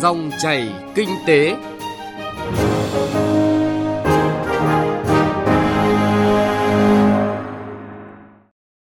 Dòng 0.00 0.30
chảy 0.42 0.72
kinh 0.94 1.08
tế. 1.26 1.56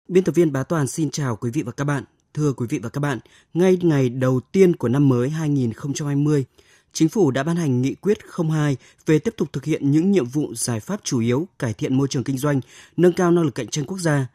Biên 0.08 0.24
tập 0.24 0.35
viên 0.35 0.53
Bá 0.53 0.63
Toàn 0.63 0.87
xin 0.87 1.10
chào 1.10 1.37
quý 1.37 1.51
vị 1.51 1.63
và 1.63 1.72
các 1.72 1.85
bạn. 1.85 2.04
Thưa 2.35 2.53
quý 2.53 2.67
vị 2.71 2.78
và 2.78 2.88
các 2.88 3.01
bạn, 3.01 3.19
ngay 3.54 3.78
ngày 3.83 4.08
đầu 4.08 4.40
tiên 4.53 4.76
của 4.76 4.88
năm 4.88 5.08
mới 5.08 5.31
2020, 5.31 6.44
Chính 6.92 7.08
phủ 7.08 7.30
đã 7.30 7.42
ban 7.42 7.56
hành 7.56 7.82
nghị 7.82 7.94
quyết 7.94 8.19
02 8.48 8.76
về 9.06 9.19
tiếp 9.19 9.35
tục 9.37 9.53
thực 9.53 9.64
hiện 9.64 9.90
những 9.90 10.10
nhiệm 10.10 10.24
vụ 10.24 10.54
giải 10.54 10.80
pháp 10.80 11.01
chủ 11.04 11.21
yếu 11.21 11.48
cải 11.58 11.72
thiện 11.72 11.94
môi 11.94 12.08
trường 12.08 12.24
kinh 12.24 12.38
doanh, 12.38 12.60
nâng 12.96 13.12
cao 13.12 13.30
năng 13.30 13.44
lực 13.44 13.54
cạnh 13.54 13.69
tranh 13.69 13.85
quốc 13.85 13.98
gia. 13.98 14.26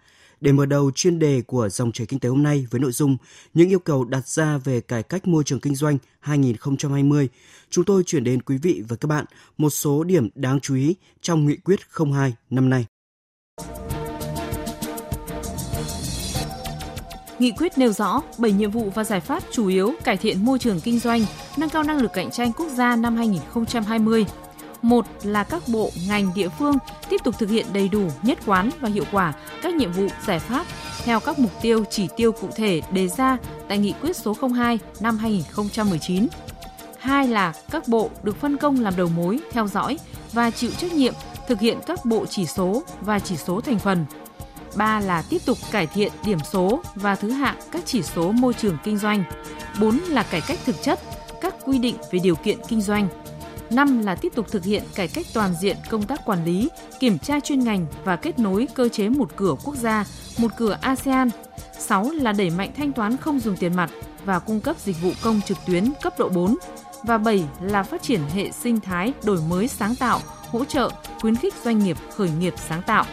Để 0.46 0.52
mở 0.52 0.66
đầu 0.66 0.92
chuyên 0.92 1.20
đề 1.20 1.42
của 1.42 1.70
dòng 1.70 1.92
chảy 1.92 2.08
kinh 2.08 2.20
tế 2.20 2.30
hôm 2.30 2.44
nay 2.44 2.68
với 2.72 2.82
nội 2.82 2.92
dung 2.92 3.18
những 3.54 3.70
yêu 3.70 3.80
cầu 3.80 4.06
đặt 4.06 4.28
ra 4.28 4.58
về 4.58 4.82
cải 4.82 5.04
cách 5.04 5.28
môi 5.28 5.44
trường 5.44 5.60
kinh 5.60 5.76
doanh 5.76 5.98
2020, 6.20 7.30
chúng 7.70 7.86
tôi 7.86 8.04
chuyển 8.04 8.24
đến 8.24 8.42
quý 8.42 8.58
vị 8.58 8.84
và 8.90 8.96
các 8.96 9.08
bạn 9.08 9.26
một 9.58 9.70
số 9.70 10.04
điểm 10.04 10.30
đáng 10.36 10.60
chú 10.60 10.76
ý 10.76 10.96
trong 11.22 11.48
nghị 11.48 11.56
quyết 11.56 11.80
02 12.14 12.34
năm 12.50 12.70
nay. 12.70 12.86
Nghị 17.40 17.52
quyết 17.52 17.78
nêu 17.78 17.92
rõ 17.92 18.22
7 18.38 18.52
nhiệm 18.52 18.72
vụ 18.72 18.90
và 18.96 19.04
giải 19.04 19.20
pháp 19.20 19.44
chủ 19.52 19.68
yếu 19.68 19.94
cải 20.04 20.18
thiện 20.18 20.46
môi 20.46 20.60
trường 20.60 20.80
kinh 20.80 21.00
doanh, 21.00 21.26
nâng 21.58 21.70
cao 21.70 21.84
năng 21.84 22.02
lực 22.02 22.12
cạnh 22.14 22.32
tranh 22.32 22.52
quốc 22.58 22.68
gia 22.70 22.96
năm 22.96 23.16
2020. 23.16 24.26
Một 24.86 25.06
là 25.24 25.44
các 25.44 25.64
bộ, 25.68 25.92
ngành, 26.08 26.32
địa 26.36 26.50
phương 26.50 26.78
tiếp 27.10 27.18
tục 27.24 27.36
thực 27.40 27.50
hiện 27.50 27.66
đầy 27.74 27.88
đủ, 27.88 28.08
nhất 28.22 28.40
quán 28.46 28.70
và 28.80 28.90
hiệu 28.90 29.04
quả 29.12 29.34
các 29.62 29.74
nhiệm 29.74 29.92
vụ, 29.92 30.08
giải 30.28 30.40
pháp 30.40 30.66
theo 31.04 31.20
các 31.20 31.40
mục 31.40 31.52
tiêu, 31.62 31.84
chỉ 31.90 32.08
tiêu 32.18 32.32
cụ 32.32 32.48
thể 32.56 32.82
đề 32.92 33.08
ra 33.08 33.38
tại 33.68 33.78
Nghị 33.78 33.94
quyết 34.02 34.16
số 34.16 34.36
02 34.56 34.80
năm 35.00 35.18
2019. 35.18 36.28
Hai 37.00 37.28
là 37.28 37.54
các 37.72 37.88
bộ 37.88 38.10
được 38.24 38.38
phân 38.42 38.58
công 38.58 38.80
làm 38.82 38.96
đầu 38.96 39.10
mối, 39.16 39.40
theo 39.52 39.68
dõi 39.68 40.00
và 40.34 40.52
chịu 40.52 40.72
trách 40.78 40.94
nhiệm 40.94 41.14
thực 41.48 41.60
hiện 41.60 41.78
các 41.86 42.06
bộ 42.06 42.26
chỉ 42.26 42.46
số 42.46 42.84
và 43.02 43.20
chỉ 43.20 43.38
số 43.38 43.62
thành 43.62 43.80
phần– 43.80 44.06
ba 44.76 45.00
là 45.00 45.24
tiếp 45.30 45.42
tục 45.46 45.58
cải 45.72 45.88
thiện 45.88 46.12
điểm 46.26 46.40
số 46.52 46.82
và 46.96 47.16
thứ 47.16 47.30
hạng 47.30 47.56
các 47.72 47.84
chỉ 47.86 48.04
số 48.04 48.32
môi 48.32 48.54
trường 48.54 48.78
kinh 48.84 48.98
doanh. 48.98 49.24
bốn 49.80 49.98
là 49.98 50.24
cải 50.24 50.42
cách 50.42 50.60
thực 50.66 50.82
chất 50.82 51.00
các 51.42 51.56
quy 51.66 51.78
định 51.80 51.96
về 52.12 52.20
điều 52.24 52.36
kiện 52.36 52.58
kinh 52.68 52.82
doanh. 52.82 53.08
5 53.70 54.02
là 54.06 54.16
tiếp 54.16 54.32
tục 54.36 54.48
thực 54.52 54.64
hiện 54.64 54.84
cải 54.96 55.08
cách 55.08 55.26
toàn 55.34 55.54
diện 55.62 55.78
công 55.90 56.04
tác 56.04 56.26
quản 56.26 56.46
lý, 56.46 56.70
kiểm 57.00 57.20
tra 57.20 57.40
chuyên 57.40 57.60
ngành 57.60 57.86
và 58.04 58.16
kết 58.16 58.40
nối 58.40 58.68
cơ 58.74 58.90
chế 58.90 59.10
một 59.10 59.30
cửa 59.36 59.56
quốc 59.64 59.76
gia, 59.76 60.06
một 60.38 60.52
cửa 60.58 60.78
ASEAN. 60.82 61.30
6 61.80 62.12
là 62.12 62.32
đẩy 62.32 62.50
mạnh 62.50 62.72
thanh 62.78 62.92
toán 62.92 63.18
không 63.18 63.40
dùng 63.40 63.58
tiền 63.58 63.76
mặt 63.76 63.90
và 64.26 64.40
cung 64.40 64.62
cấp 64.62 64.76
dịch 64.80 65.02
vụ 65.02 65.12
công 65.24 65.42
trực 65.42 65.58
tuyến 65.66 65.94
cấp 66.02 66.14
độ 66.20 66.30
4. 66.30 66.56
Và 67.04 67.18
7 67.18 67.44
là 67.62 67.84
phát 67.84 68.02
triển 68.02 68.22
hệ 68.34 68.52
sinh 68.52 68.80
thái 68.80 69.14
đổi 69.24 69.40
mới 69.50 69.68
sáng 69.68 69.96
tạo, 69.96 70.20
hỗ 70.52 70.66
trợ, 70.66 70.90
khuyến 71.22 71.36
khích 71.36 71.54
doanh 71.64 71.80
nghiệp 71.80 71.98
khởi 72.16 72.30
nghiệp 72.40 72.54
sáng 72.68 72.82
tạo. 72.82 73.06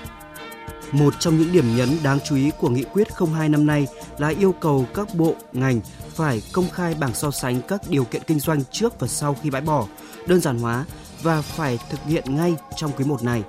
Một 0.92 1.14
trong 1.20 1.38
những 1.38 1.52
điểm 1.52 1.76
nhấn 1.76 1.88
đáng 2.02 2.18
chú 2.24 2.36
ý 2.36 2.50
của 2.58 2.68
nghị 2.68 2.82
quyết 2.82 3.08
02 3.34 3.48
năm 3.48 3.66
nay 3.66 3.86
là 4.18 4.28
yêu 4.28 4.54
cầu 4.60 4.86
các 4.94 5.14
bộ, 5.14 5.34
ngành 5.52 5.80
phải 6.14 6.42
công 6.52 6.70
khai 6.70 6.94
bảng 6.94 7.14
so 7.14 7.30
sánh 7.30 7.62
các 7.62 7.80
điều 7.88 8.04
kiện 8.04 8.22
kinh 8.26 8.40
doanh 8.40 8.62
trước 8.70 9.00
và 9.00 9.06
sau 9.06 9.36
khi 9.42 9.50
bãi 9.50 9.62
bỏ, 9.62 9.86
đơn 10.26 10.40
giản 10.40 10.58
hóa 10.58 10.84
và 11.22 11.42
phải 11.42 11.78
thực 11.90 12.00
hiện 12.06 12.36
ngay 12.36 12.54
trong 12.76 12.92
quý 12.96 13.04
1 13.04 13.24
này. 13.24 13.42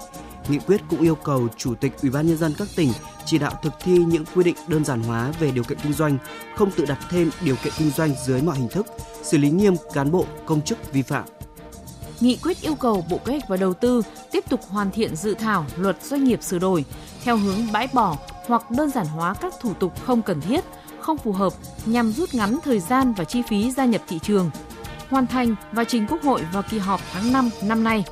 Nghị 0.50 0.60
quyết 0.60 0.82
cũng 0.90 1.02
yêu 1.02 1.16
cầu 1.16 1.48
Chủ 1.58 1.76
tịch 1.76 1.94
Ủy 2.02 2.12
ban 2.12 2.28
nhân 2.28 2.38
dân 2.38 2.54
các 2.58 2.68
tỉnh 2.76 2.92
chỉ 3.26 3.38
đạo 3.38 3.60
thực 3.64 3.74
thi 3.84 3.98
những 3.98 4.26
quy 4.36 4.44
định 4.44 4.56
đơn 4.68 4.86
giản 4.86 5.04
hóa 5.04 5.34
về 5.40 5.52
điều 5.52 5.64
kiện 5.64 5.78
kinh 5.84 5.94
doanh, 5.94 6.18
không 6.58 6.72
tự 6.72 6.86
đặt 6.86 7.00
thêm 7.10 7.30
điều 7.44 7.56
kiện 7.56 7.74
kinh 7.78 7.90
doanh 7.90 8.16
dưới 8.26 8.42
mọi 8.42 8.58
hình 8.58 8.70
thức, 8.70 8.88
xử 9.24 9.38
lý 9.38 9.50
nghiêm 9.50 9.76
cán 9.94 10.12
bộ, 10.12 10.26
công 10.46 10.62
chức 10.62 10.94
vi 10.94 11.02
phạm. 11.02 11.24
Nghị 12.24 12.38
quyết 12.44 12.62
yêu 12.62 12.76
cầu 12.76 13.06
Bộ 13.10 13.18
Kế 13.18 13.32
hoạch 13.32 13.50
và 13.50 13.58
Đầu 13.58 13.74
tư 13.74 14.02
tiếp 14.32 14.44
tục 14.50 14.60
hoàn 14.70 14.92
thiện 14.92 15.16
dự 15.16 15.34
thảo 15.34 15.66
luật 15.78 16.04
doanh 16.04 16.24
nghiệp 16.24 16.44
sửa 16.44 16.60
đổi 16.60 16.86
theo 17.24 17.38
hướng 17.38 17.72
bãi 17.72 17.88
bỏ 17.94 18.18
hoặc 18.48 18.72
đơn 18.72 18.90
giản 18.90 19.06
hóa 19.06 19.34
các 19.42 19.54
thủ 19.62 19.74
tục 19.74 20.06
không 20.06 20.22
cần 20.22 20.42
thiết, 20.42 20.64
không 21.00 21.18
phù 21.18 21.32
hợp 21.32 21.54
nhằm 21.86 22.12
rút 22.12 22.34
ngắn 22.34 22.60
thời 22.64 22.80
gian 22.80 23.14
và 23.18 23.24
chi 23.24 23.42
phí 23.50 23.72
gia 23.72 23.86
nhập 23.86 24.02
thị 24.08 24.20
trường, 24.24 24.52
hoàn 25.10 25.28
thành 25.28 25.56
và 25.72 25.84
trình 25.84 26.06
Quốc 26.10 26.24
hội 26.24 26.42
vào 26.54 26.64
kỳ 26.70 26.78
họp 26.78 27.02
tháng 27.14 27.32
5 27.32 27.50
năm 27.64 27.84
nay. 27.84 28.04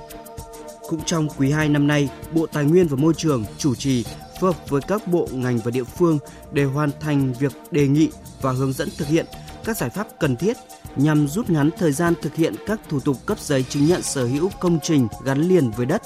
Cũng 0.90 1.02
trong 1.06 1.28
quý 1.38 1.52
2 1.52 1.70
năm 1.70 1.88
nay, 1.88 2.10
Bộ 2.34 2.48
Tài 2.48 2.66
nguyên 2.66 2.88
và 2.88 2.96
Môi 2.96 3.14
trường 3.18 3.46
chủ 3.58 3.76
trì 3.76 4.06
phối 4.40 4.54
hợp 4.54 4.70
với 4.70 4.82
các 4.88 5.08
bộ 5.08 5.28
ngành 5.32 5.58
và 5.58 5.72
địa 5.72 5.84
phương 5.84 6.20
để 6.52 6.64
hoàn 6.64 6.90
thành 7.00 7.34
việc 7.40 7.52
đề 7.72 7.88
nghị 7.88 8.10
và 8.42 8.52
hướng 8.52 8.74
dẫn 8.74 8.90
thực 8.98 9.08
hiện 9.08 9.26
các 9.64 9.78
giải 9.78 9.90
pháp 9.90 10.08
cần 10.20 10.36
thiết 10.36 10.58
nhằm 10.96 11.28
rút 11.28 11.50
ngắn 11.50 11.70
thời 11.78 11.92
gian 11.92 12.14
thực 12.22 12.36
hiện 12.36 12.56
các 12.66 12.80
thủ 12.90 13.00
tục 13.00 13.18
cấp 13.26 13.40
giấy 13.40 13.64
chứng 13.64 13.86
nhận 13.86 14.02
sở 14.02 14.26
hữu 14.26 14.50
công 14.60 14.80
trình 14.84 15.08
gắn 15.24 15.42
liền 15.42 15.72
với 15.72 15.86
đất, 15.86 16.02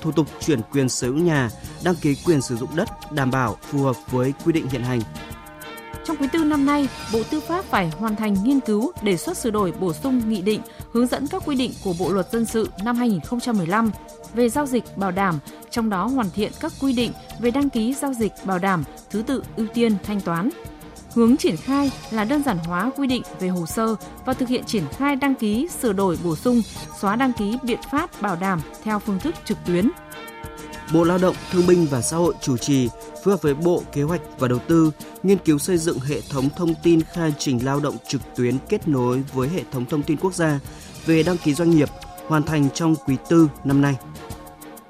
thủ 0.00 0.12
tục 0.12 0.26
chuyển 0.40 0.60
quyền 0.72 0.88
sở 0.88 1.06
hữu 1.06 1.16
nhà, 1.16 1.50
đăng 1.84 1.94
ký 1.94 2.16
quyền 2.26 2.40
sử 2.40 2.56
dụng 2.56 2.76
đất 2.76 2.88
đảm 3.12 3.30
bảo 3.30 3.56
phù 3.62 3.82
hợp 3.82 3.96
với 4.10 4.32
quy 4.44 4.52
định 4.52 4.68
hiện 4.68 4.82
hành. 4.82 5.00
Trong 6.04 6.16
quý 6.16 6.28
tư 6.32 6.44
năm 6.44 6.66
nay, 6.66 6.88
Bộ 7.12 7.22
Tư 7.30 7.40
pháp 7.40 7.64
phải 7.64 7.90
hoàn 7.90 8.16
thành 8.16 8.36
nghiên 8.44 8.60
cứu 8.60 8.92
đề 9.02 9.16
xuất 9.16 9.36
sửa 9.36 9.50
đổi 9.50 9.72
bổ 9.72 9.92
sung 9.92 10.28
nghị 10.28 10.42
định 10.42 10.60
hướng 10.92 11.06
dẫn 11.06 11.26
các 11.26 11.42
quy 11.46 11.56
định 11.56 11.72
của 11.84 11.94
Bộ 11.98 12.12
luật 12.12 12.32
dân 12.32 12.44
sự 12.44 12.70
năm 12.84 12.96
2015 12.96 13.90
về 14.34 14.48
giao 14.48 14.66
dịch 14.66 14.84
bảo 14.96 15.10
đảm, 15.10 15.38
trong 15.70 15.90
đó 15.90 16.06
hoàn 16.06 16.30
thiện 16.30 16.52
các 16.60 16.72
quy 16.80 16.92
định 16.92 17.12
về 17.40 17.50
đăng 17.50 17.70
ký 17.70 17.94
giao 17.94 18.12
dịch 18.12 18.32
bảo 18.44 18.58
đảm, 18.58 18.84
thứ 19.10 19.22
tự 19.22 19.42
ưu 19.56 19.66
tiên 19.74 19.96
thanh 20.04 20.20
toán, 20.20 20.48
Hướng 21.18 21.36
triển 21.36 21.56
khai 21.56 21.90
là 22.10 22.24
đơn 22.24 22.42
giản 22.42 22.58
hóa 22.58 22.90
quy 22.96 23.06
định 23.06 23.22
về 23.40 23.48
hồ 23.48 23.66
sơ 23.66 23.96
và 24.24 24.34
thực 24.34 24.48
hiện 24.48 24.64
triển 24.64 24.82
khai 24.98 25.16
đăng 25.16 25.34
ký 25.34 25.68
sửa 25.82 25.92
đổi 25.92 26.18
bổ 26.24 26.36
sung, 26.36 26.62
xóa 27.00 27.16
đăng 27.16 27.32
ký 27.32 27.58
biện 27.62 27.78
pháp 27.92 28.22
bảo 28.22 28.36
đảm 28.36 28.60
theo 28.84 28.98
phương 28.98 29.18
thức 29.18 29.34
trực 29.44 29.58
tuyến. 29.66 29.90
Bộ 30.94 31.04
Lao 31.04 31.18
động, 31.18 31.34
Thương 31.50 31.66
binh 31.66 31.86
và 31.90 32.02
Xã 32.02 32.16
hội 32.16 32.34
chủ 32.40 32.56
trì 32.56 32.88
phối 33.24 33.34
hợp 33.34 33.42
với 33.42 33.54
Bộ 33.54 33.82
Kế 33.92 34.02
hoạch 34.02 34.20
và 34.38 34.48
Đầu 34.48 34.58
tư 34.58 34.90
nghiên 35.22 35.38
cứu 35.38 35.58
xây 35.58 35.78
dựng 35.78 36.00
hệ 36.00 36.20
thống 36.30 36.48
thông 36.56 36.74
tin 36.82 37.00
khai 37.12 37.34
trình 37.38 37.64
lao 37.64 37.80
động 37.80 37.96
trực 38.08 38.20
tuyến 38.36 38.54
kết 38.68 38.88
nối 38.88 39.22
với 39.34 39.48
hệ 39.48 39.62
thống 39.72 39.84
thông 39.84 40.02
tin 40.02 40.16
quốc 40.16 40.34
gia 40.34 40.60
về 41.06 41.22
đăng 41.22 41.38
ký 41.38 41.54
doanh 41.54 41.70
nghiệp 41.70 41.88
hoàn 42.26 42.42
thành 42.42 42.68
trong 42.74 42.94
quý 43.06 43.16
tư 43.28 43.48
năm 43.64 43.82
nay. 43.82 43.96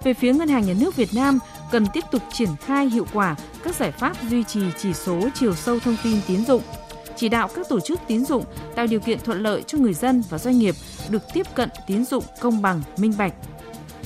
Về 0.04 0.14
phía 0.14 0.32
Ngân 0.32 0.48
hàng 0.48 0.66
Nhà 0.66 0.74
nước 0.80 0.96
Việt 0.96 1.14
Nam, 1.14 1.38
cần 1.70 1.86
tiếp 1.92 2.04
tục 2.10 2.22
triển 2.32 2.56
khai 2.60 2.86
hiệu 2.86 3.06
quả 3.12 3.36
các 3.62 3.74
giải 3.74 3.90
pháp 3.90 4.16
duy 4.30 4.44
trì 4.44 4.60
chỉ 4.78 4.92
số 4.94 5.28
chiều 5.34 5.54
sâu 5.54 5.78
thông 5.80 5.96
tin 6.02 6.20
tín 6.26 6.44
dụng, 6.44 6.62
chỉ 7.16 7.28
đạo 7.28 7.48
các 7.54 7.68
tổ 7.68 7.80
chức 7.80 8.00
tín 8.06 8.24
dụng 8.24 8.44
tạo 8.74 8.86
điều 8.86 9.00
kiện 9.00 9.18
thuận 9.20 9.42
lợi 9.42 9.62
cho 9.66 9.78
người 9.78 9.94
dân 9.94 10.22
và 10.30 10.38
doanh 10.38 10.58
nghiệp 10.58 10.74
được 11.10 11.22
tiếp 11.32 11.46
cận 11.54 11.68
tín 11.86 12.04
dụng 12.04 12.24
công 12.40 12.62
bằng, 12.62 12.82
minh 12.96 13.14
bạch. 13.18 13.32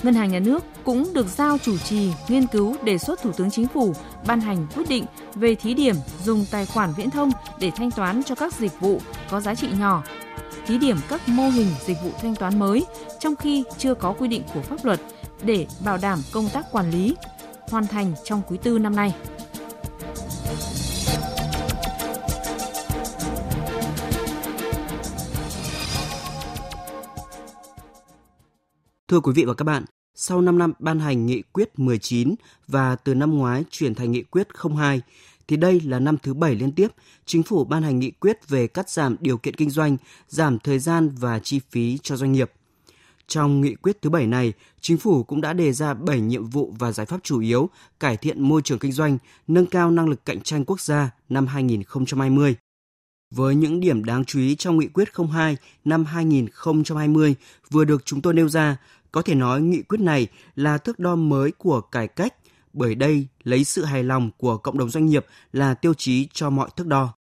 Ngân 0.02 0.14
hàng 0.14 0.30
Nhà 0.30 0.38
nước 0.38 0.64
cũng 0.84 1.14
được 1.14 1.26
giao 1.28 1.58
chủ 1.58 1.78
trì 1.78 2.12
nghiên 2.28 2.46
cứu 2.46 2.76
đề 2.84 2.98
xuất 2.98 3.22
Thủ 3.22 3.32
tướng 3.32 3.50
Chính 3.50 3.68
phủ 3.68 3.94
ban 4.26 4.40
hành 4.40 4.66
quyết 4.74 4.88
định 4.88 5.04
về 5.34 5.54
thí 5.54 5.74
điểm 5.74 5.96
dùng 6.24 6.44
tài 6.50 6.66
khoản 6.66 6.92
viễn 6.96 7.10
thông 7.10 7.30
để 7.60 7.70
thanh 7.76 7.90
toán 7.90 8.22
cho 8.22 8.34
các 8.34 8.54
dịch 8.54 8.80
vụ 8.80 9.00
có 9.30 9.40
giá 9.40 9.54
trị 9.54 9.68
nhỏ, 9.78 10.02
thí 10.66 10.78
điểm 10.78 10.96
các 11.08 11.28
mô 11.28 11.48
hình 11.48 11.68
dịch 11.86 11.96
vụ 12.04 12.10
thanh 12.22 12.34
toán 12.34 12.58
mới 12.58 12.86
trong 13.18 13.36
khi 13.36 13.64
chưa 13.78 13.94
có 13.94 14.12
quy 14.12 14.28
định 14.28 14.42
của 14.54 14.62
pháp 14.62 14.84
luật 14.84 15.00
để 15.42 15.66
bảo 15.84 15.98
đảm 16.02 16.18
công 16.32 16.48
tác 16.48 16.72
quản 16.72 16.90
lý, 16.90 17.14
hoàn 17.72 17.86
thành 17.86 18.14
trong 18.24 18.42
quý 18.48 18.58
tư 18.62 18.78
năm 18.78 18.96
nay. 18.96 19.14
Thưa 29.08 29.20
quý 29.20 29.32
vị 29.34 29.44
và 29.44 29.54
các 29.54 29.64
bạn, 29.64 29.84
sau 30.14 30.40
5 30.40 30.58
năm 30.58 30.72
ban 30.78 31.00
hành 31.00 31.26
nghị 31.26 31.42
quyết 31.42 31.78
19 31.78 32.34
và 32.68 32.96
từ 32.96 33.14
năm 33.14 33.38
ngoái 33.38 33.64
chuyển 33.70 33.94
thành 33.94 34.12
nghị 34.12 34.22
quyết 34.22 34.48
02, 34.76 35.00
thì 35.48 35.56
đây 35.56 35.80
là 35.80 35.98
năm 35.98 36.16
thứ 36.22 36.34
bảy 36.34 36.54
liên 36.54 36.72
tiếp 36.72 36.88
chính 37.26 37.42
phủ 37.42 37.64
ban 37.64 37.82
hành 37.82 37.98
nghị 37.98 38.10
quyết 38.10 38.48
về 38.48 38.66
cắt 38.66 38.90
giảm 38.90 39.16
điều 39.20 39.38
kiện 39.38 39.54
kinh 39.54 39.70
doanh, 39.70 39.96
giảm 40.28 40.58
thời 40.58 40.78
gian 40.78 41.08
và 41.18 41.38
chi 41.38 41.60
phí 41.70 41.98
cho 42.02 42.16
doanh 42.16 42.32
nghiệp. 42.32 42.52
Trong 43.26 43.60
nghị 43.60 43.74
quyết 43.74 44.02
thứ 44.02 44.10
bảy 44.10 44.26
này, 44.26 44.52
chính 44.80 44.98
phủ 44.98 45.22
cũng 45.22 45.40
đã 45.40 45.52
đề 45.52 45.72
ra 45.72 45.94
7 45.94 46.20
nhiệm 46.20 46.46
vụ 46.46 46.74
và 46.78 46.92
giải 46.92 47.06
pháp 47.06 47.20
chủ 47.22 47.40
yếu 47.40 47.70
cải 48.00 48.16
thiện 48.16 48.42
môi 48.42 48.62
trường 48.62 48.78
kinh 48.78 48.92
doanh, 48.92 49.18
nâng 49.48 49.66
cao 49.66 49.90
năng 49.90 50.08
lực 50.08 50.24
cạnh 50.24 50.40
tranh 50.40 50.64
quốc 50.64 50.80
gia 50.80 51.10
năm 51.28 51.46
2020. 51.46 52.54
Với 53.34 53.54
những 53.54 53.80
điểm 53.80 54.04
đáng 54.04 54.24
chú 54.24 54.38
ý 54.38 54.54
trong 54.56 54.78
nghị 54.78 54.86
quyết 54.86 55.08
02 55.32 55.56
năm 55.84 56.04
2020 56.04 57.34
vừa 57.70 57.84
được 57.84 58.04
chúng 58.04 58.20
tôi 58.20 58.34
nêu 58.34 58.48
ra, 58.48 58.76
có 59.12 59.22
thể 59.22 59.34
nói 59.34 59.60
nghị 59.60 59.82
quyết 59.82 60.00
này 60.00 60.26
là 60.54 60.78
thước 60.78 60.98
đo 60.98 61.16
mới 61.16 61.52
của 61.52 61.80
cải 61.80 62.08
cách, 62.08 62.34
bởi 62.72 62.94
đây 62.94 63.26
lấy 63.44 63.64
sự 63.64 63.84
hài 63.84 64.02
lòng 64.02 64.30
của 64.36 64.56
cộng 64.56 64.78
đồng 64.78 64.90
doanh 64.90 65.06
nghiệp 65.06 65.26
là 65.52 65.74
tiêu 65.74 65.94
chí 65.94 66.28
cho 66.32 66.50
mọi 66.50 66.68
thước 66.76 66.86
đo. 66.86 67.14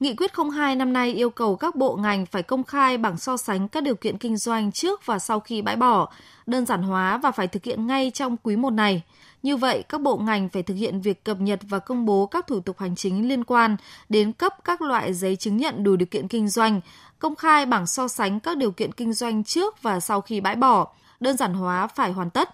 Nghị 0.00 0.14
quyết 0.14 0.30
02 0.54 0.76
năm 0.76 0.92
nay 0.92 1.12
yêu 1.12 1.30
cầu 1.30 1.56
các 1.56 1.76
bộ 1.76 1.96
ngành 1.96 2.26
phải 2.26 2.42
công 2.42 2.64
khai 2.64 2.98
bảng 2.98 3.18
so 3.18 3.36
sánh 3.36 3.68
các 3.68 3.82
điều 3.82 3.94
kiện 3.94 4.18
kinh 4.18 4.36
doanh 4.36 4.72
trước 4.72 5.06
và 5.06 5.18
sau 5.18 5.40
khi 5.40 5.62
bãi 5.62 5.76
bỏ, 5.76 6.12
đơn 6.46 6.66
giản 6.66 6.82
hóa 6.82 7.18
và 7.18 7.30
phải 7.30 7.48
thực 7.48 7.64
hiện 7.64 7.86
ngay 7.86 8.10
trong 8.14 8.36
quý 8.42 8.56
1 8.56 8.70
này. 8.70 9.02
Như 9.42 9.56
vậy, 9.56 9.84
các 9.88 10.00
bộ 10.00 10.16
ngành 10.16 10.48
phải 10.48 10.62
thực 10.62 10.74
hiện 10.74 11.00
việc 11.00 11.24
cập 11.24 11.40
nhật 11.40 11.60
và 11.68 11.78
công 11.78 12.06
bố 12.06 12.26
các 12.26 12.46
thủ 12.46 12.60
tục 12.60 12.78
hành 12.78 12.96
chính 12.96 13.28
liên 13.28 13.44
quan 13.44 13.76
đến 14.08 14.32
cấp 14.32 14.52
các 14.64 14.82
loại 14.82 15.14
giấy 15.14 15.36
chứng 15.36 15.56
nhận 15.56 15.84
đủ 15.84 15.96
điều 15.96 16.06
kiện 16.06 16.28
kinh 16.28 16.48
doanh, 16.48 16.80
công 17.18 17.36
khai 17.36 17.66
bảng 17.66 17.86
so 17.86 18.08
sánh 18.08 18.40
các 18.40 18.56
điều 18.56 18.70
kiện 18.70 18.92
kinh 18.92 19.12
doanh 19.12 19.44
trước 19.44 19.82
và 19.82 20.00
sau 20.00 20.20
khi 20.20 20.40
bãi 20.40 20.56
bỏ, 20.56 20.94
đơn 21.20 21.36
giản 21.36 21.54
hóa 21.54 21.86
phải 21.86 22.12
hoàn 22.12 22.30
tất. 22.30 22.48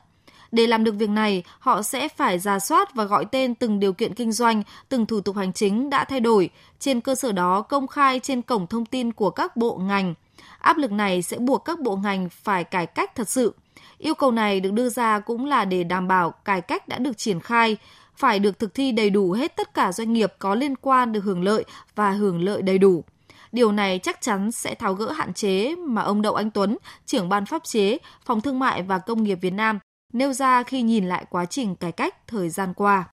Để 0.54 0.66
làm 0.66 0.84
được 0.84 0.92
việc 0.92 1.10
này, 1.10 1.42
họ 1.58 1.82
sẽ 1.82 2.08
phải 2.08 2.38
ra 2.38 2.58
soát 2.58 2.94
và 2.94 3.04
gọi 3.04 3.24
tên 3.24 3.54
từng 3.54 3.80
điều 3.80 3.92
kiện 3.92 4.14
kinh 4.14 4.32
doanh, 4.32 4.62
từng 4.88 5.06
thủ 5.06 5.20
tục 5.20 5.36
hành 5.36 5.52
chính 5.52 5.90
đã 5.90 6.04
thay 6.04 6.20
đổi, 6.20 6.50
trên 6.78 7.00
cơ 7.00 7.14
sở 7.14 7.32
đó 7.32 7.62
công 7.62 7.86
khai 7.86 8.20
trên 8.22 8.42
cổng 8.42 8.66
thông 8.66 8.86
tin 8.86 9.12
của 9.12 9.30
các 9.30 9.56
bộ 9.56 9.76
ngành. 9.76 10.14
Áp 10.58 10.76
lực 10.76 10.92
này 10.92 11.22
sẽ 11.22 11.38
buộc 11.38 11.64
các 11.64 11.80
bộ 11.80 11.96
ngành 11.96 12.28
phải 12.28 12.64
cải 12.64 12.86
cách 12.86 13.14
thật 13.14 13.28
sự. 13.28 13.54
Yêu 13.98 14.14
cầu 14.14 14.30
này 14.30 14.60
được 14.60 14.72
đưa 14.72 14.88
ra 14.88 15.20
cũng 15.20 15.46
là 15.46 15.64
để 15.64 15.84
đảm 15.84 16.08
bảo 16.08 16.30
cải 16.30 16.60
cách 16.60 16.88
đã 16.88 16.98
được 16.98 17.18
triển 17.18 17.40
khai, 17.40 17.76
phải 18.16 18.38
được 18.38 18.58
thực 18.58 18.74
thi 18.74 18.92
đầy 18.92 19.10
đủ 19.10 19.32
hết 19.32 19.56
tất 19.56 19.74
cả 19.74 19.92
doanh 19.92 20.12
nghiệp 20.12 20.32
có 20.38 20.54
liên 20.54 20.76
quan 20.76 21.12
được 21.12 21.24
hưởng 21.24 21.42
lợi 21.42 21.64
và 21.94 22.10
hưởng 22.10 22.44
lợi 22.44 22.62
đầy 22.62 22.78
đủ. 22.78 23.04
Điều 23.52 23.72
này 23.72 24.00
chắc 24.02 24.20
chắn 24.20 24.52
sẽ 24.52 24.74
tháo 24.74 24.94
gỡ 24.94 25.12
hạn 25.12 25.32
chế 25.34 25.74
mà 25.76 26.02
ông 26.02 26.22
Đậu 26.22 26.34
Anh 26.34 26.50
Tuấn, 26.50 26.76
trưởng 27.06 27.28
ban 27.28 27.46
pháp 27.46 27.64
chế, 27.64 27.98
Phòng 28.24 28.40
Thương 28.40 28.58
mại 28.58 28.82
và 28.82 28.98
Công 28.98 29.22
nghiệp 29.22 29.38
Việt 29.40 29.52
Nam 29.52 29.78
nêu 30.14 30.32
ra 30.32 30.62
khi 30.62 30.82
nhìn 30.82 31.04
lại 31.04 31.26
quá 31.30 31.44
trình 31.44 31.76
cải 31.76 31.92
cách 31.92 32.26
thời 32.26 32.50
gian 32.50 32.74
qua. 32.74 33.10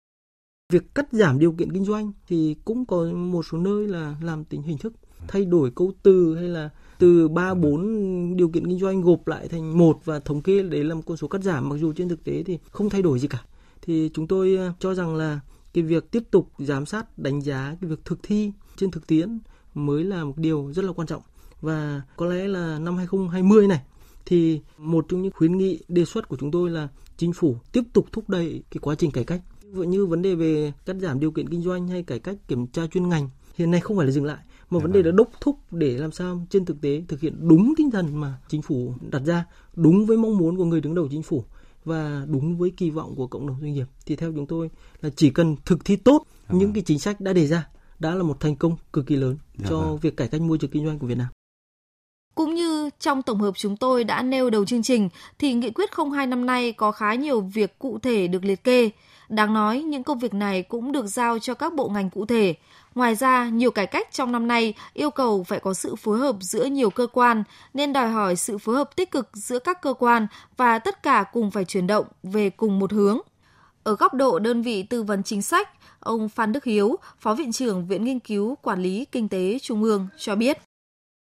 Việc 0.73 0.95
cắt 0.95 1.05
giảm 1.11 1.39
điều 1.39 1.51
kiện 1.51 1.73
kinh 1.73 1.85
doanh 1.85 2.11
thì 2.27 2.55
cũng 2.65 2.85
có 2.85 3.05
một 3.05 3.45
số 3.51 3.57
nơi 3.57 3.87
là 3.87 4.15
làm 4.21 4.43
tính 4.43 4.61
hình 4.61 4.77
thức, 4.77 4.93
thay 5.27 5.45
đổi 5.45 5.71
câu 5.75 5.91
từ 6.03 6.35
hay 6.35 6.47
là 6.47 6.69
từ 6.99 7.27
3 7.27 7.53
4 7.53 8.37
điều 8.37 8.49
kiện 8.49 8.67
kinh 8.67 8.79
doanh 8.79 9.01
gộp 9.01 9.27
lại 9.27 9.47
thành 9.47 9.77
một 9.77 9.99
và 10.05 10.19
thống 10.19 10.41
kê 10.41 10.63
để 10.63 10.83
làm 10.83 11.01
con 11.01 11.17
số 11.17 11.27
cắt 11.27 11.41
giảm 11.43 11.69
mặc 11.69 11.75
dù 11.79 11.93
trên 11.93 12.09
thực 12.09 12.23
tế 12.23 12.43
thì 12.43 12.59
không 12.71 12.89
thay 12.89 13.01
đổi 13.01 13.19
gì 13.19 13.27
cả. 13.27 13.43
Thì 13.81 14.09
chúng 14.13 14.27
tôi 14.27 14.55
ờ, 14.55 14.73
cho 14.79 14.93
rằng 14.93 15.15
là 15.15 15.39
cái 15.73 15.83
việc 15.83 16.11
tiếp 16.11 16.23
tục 16.31 16.51
giám 16.59 16.85
sát 16.85 17.19
đánh 17.19 17.41
giá 17.41 17.75
cái 17.81 17.89
việc 17.89 18.05
thực 18.05 18.19
thi 18.23 18.51
trên 18.77 18.91
thực 18.91 19.07
tiễn 19.07 19.39
mới 19.73 20.03
là 20.03 20.23
một 20.23 20.37
điều 20.37 20.71
rất 20.73 20.85
là 20.85 20.93
quan 20.93 21.07
trọng 21.07 21.21
và 21.61 22.01
có 22.15 22.25
lẽ 22.25 22.47
là 22.47 22.79
năm 22.79 22.97
2020 22.97 23.67
này 23.67 23.81
thì 24.25 24.61
một 24.77 25.05
trong 25.09 25.21
những 25.21 25.31
khuyến 25.31 25.57
nghị 25.57 25.79
đề 25.87 26.05
xuất 26.05 26.29
của 26.29 26.37
chúng 26.39 26.51
tôi 26.51 26.69
là 26.69 26.87
chính 27.17 27.33
phủ 27.33 27.55
tiếp 27.71 27.83
tục 27.93 28.05
thúc 28.11 28.29
đẩy 28.29 28.63
cái 28.71 28.79
quá 28.81 28.95
trình 28.95 29.11
cải 29.11 29.23
cách 29.23 29.41
như 29.73 30.05
vấn 30.05 30.21
đề 30.21 30.35
về 30.35 30.73
cắt 30.85 30.95
giảm 30.99 31.19
điều 31.19 31.31
kiện 31.31 31.49
kinh 31.49 31.61
doanh 31.61 31.87
hay 31.87 32.03
cải 32.03 32.19
cách 32.19 32.35
kiểm 32.47 32.67
tra 32.67 32.87
chuyên 32.87 33.09
ngành 33.09 33.29
hiện 33.55 33.71
nay 33.71 33.81
không 33.81 33.97
phải 33.97 34.05
là 34.05 34.11
dừng 34.11 34.25
lại 34.25 34.37
mà 34.69 34.79
vấn 34.79 34.91
đề 34.91 35.03
là 35.03 35.11
đốc 35.11 35.29
thúc 35.41 35.57
để 35.71 35.97
làm 35.97 36.11
sao 36.11 36.45
trên 36.49 36.65
thực 36.65 36.81
tế 36.81 37.03
thực 37.07 37.19
hiện 37.19 37.35
đúng 37.39 37.73
tinh 37.77 37.91
thần 37.91 38.19
mà 38.19 38.37
chính 38.47 38.61
phủ 38.61 38.93
đặt 39.11 39.21
ra 39.25 39.45
đúng 39.75 40.05
với 40.05 40.17
mong 40.17 40.37
muốn 40.37 40.57
của 40.57 40.65
người 40.65 40.81
đứng 40.81 40.95
đầu 40.95 41.07
chính 41.11 41.23
phủ 41.23 41.43
và 41.85 42.25
đúng 42.29 42.57
với 42.57 42.69
kỳ 42.77 42.89
vọng 42.89 43.15
của 43.15 43.27
cộng 43.27 43.47
đồng 43.47 43.57
doanh 43.61 43.73
nghiệp 43.73 43.87
thì 44.05 44.15
theo 44.15 44.31
chúng 44.35 44.47
tôi 44.47 44.69
là 45.01 45.09
chỉ 45.15 45.29
cần 45.29 45.55
thực 45.65 45.85
thi 45.85 45.95
tốt 45.95 46.23
những 46.49 46.73
cái 46.73 46.83
chính 46.83 46.99
sách 46.99 47.21
đã 47.21 47.33
đề 47.33 47.47
ra 47.47 47.67
đã 47.99 48.15
là 48.15 48.23
một 48.23 48.39
thành 48.39 48.55
công 48.55 48.75
cực 48.93 49.05
kỳ 49.05 49.15
lớn 49.15 49.37
dạ 49.57 49.65
cho 49.69 49.79
vâng. 49.79 49.97
việc 49.97 50.17
cải 50.17 50.27
cách 50.27 50.41
môi 50.41 50.57
trường 50.57 50.71
kinh 50.71 50.85
doanh 50.85 50.99
của 50.99 51.07
Việt 51.07 51.17
Nam. 51.17 51.27
Cũng 52.35 52.55
như 52.55 52.89
trong 52.99 53.21
tổng 53.21 53.39
hợp 53.39 53.51
chúng 53.57 53.77
tôi 53.77 54.03
đã 54.03 54.21
nêu 54.21 54.49
đầu 54.49 54.65
chương 54.65 54.83
trình, 54.83 55.09
thì 55.39 55.53
nghị 55.53 55.71
quyết 55.71 55.89
02 56.11 56.27
năm 56.27 56.45
nay 56.45 56.71
có 56.71 56.91
khá 56.91 57.15
nhiều 57.15 57.41
việc 57.41 57.79
cụ 57.79 57.99
thể 57.99 58.27
được 58.27 58.45
liệt 58.45 58.63
kê. 58.63 58.89
Đáng 59.29 59.53
nói, 59.53 59.81
những 59.81 60.03
công 60.03 60.19
việc 60.19 60.33
này 60.33 60.63
cũng 60.63 60.91
được 60.91 61.05
giao 61.05 61.39
cho 61.39 61.53
các 61.53 61.73
bộ 61.73 61.89
ngành 61.89 62.09
cụ 62.09 62.25
thể. 62.25 62.55
Ngoài 62.95 63.15
ra, 63.15 63.49
nhiều 63.49 63.71
cải 63.71 63.87
cách 63.87 64.07
trong 64.11 64.31
năm 64.31 64.47
nay 64.47 64.73
yêu 64.93 65.09
cầu 65.09 65.43
phải 65.43 65.59
có 65.59 65.73
sự 65.73 65.95
phối 65.95 66.19
hợp 66.19 66.35
giữa 66.39 66.65
nhiều 66.65 66.89
cơ 66.89 67.07
quan, 67.07 67.43
nên 67.73 67.93
đòi 67.93 68.09
hỏi 68.09 68.35
sự 68.35 68.57
phối 68.57 68.75
hợp 68.75 68.95
tích 68.95 69.11
cực 69.11 69.29
giữa 69.33 69.59
các 69.59 69.81
cơ 69.81 69.93
quan 69.93 70.27
và 70.57 70.79
tất 70.79 71.03
cả 71.03 71.25
cùng 71.33 71.51
phải 71.51 71.65
chuyển 71.65 71.87
động 71.87 72.05
về 72.23 72.49
cùng 72.49 72.79
một 72.79 72.93
hướng. 72.93 73.19
Ở 73.83 73.95
góc 73.95 74.13
độ 74.13 74.39
đơn 74.39 74.61
vị 74.61 74.83
tư 74.83 75.03
vấn 75.03 75.23
chính 75.23 75.41
sách, 75.41 75.69
ông 75.99 76.29
Phan 76.29 76.51
Đức 76.51 76.63
Hiếu, 76.63 76.95
Phó 77.19 77.33
Viện 77.33 77.51
trưởng 77.51 77.87
Viện 77.87 78.03
Nghiên 78.03 78.19
cứu 78.19 78.55
Quản 78.61 78.81
lý 78.81 79.05
Kinh 79.05 79.29
tế 79.29 79.59
Trung 79.61 79.83
ương 79.83 80.07
cho 80.17 80.35
biết 80.35 80.57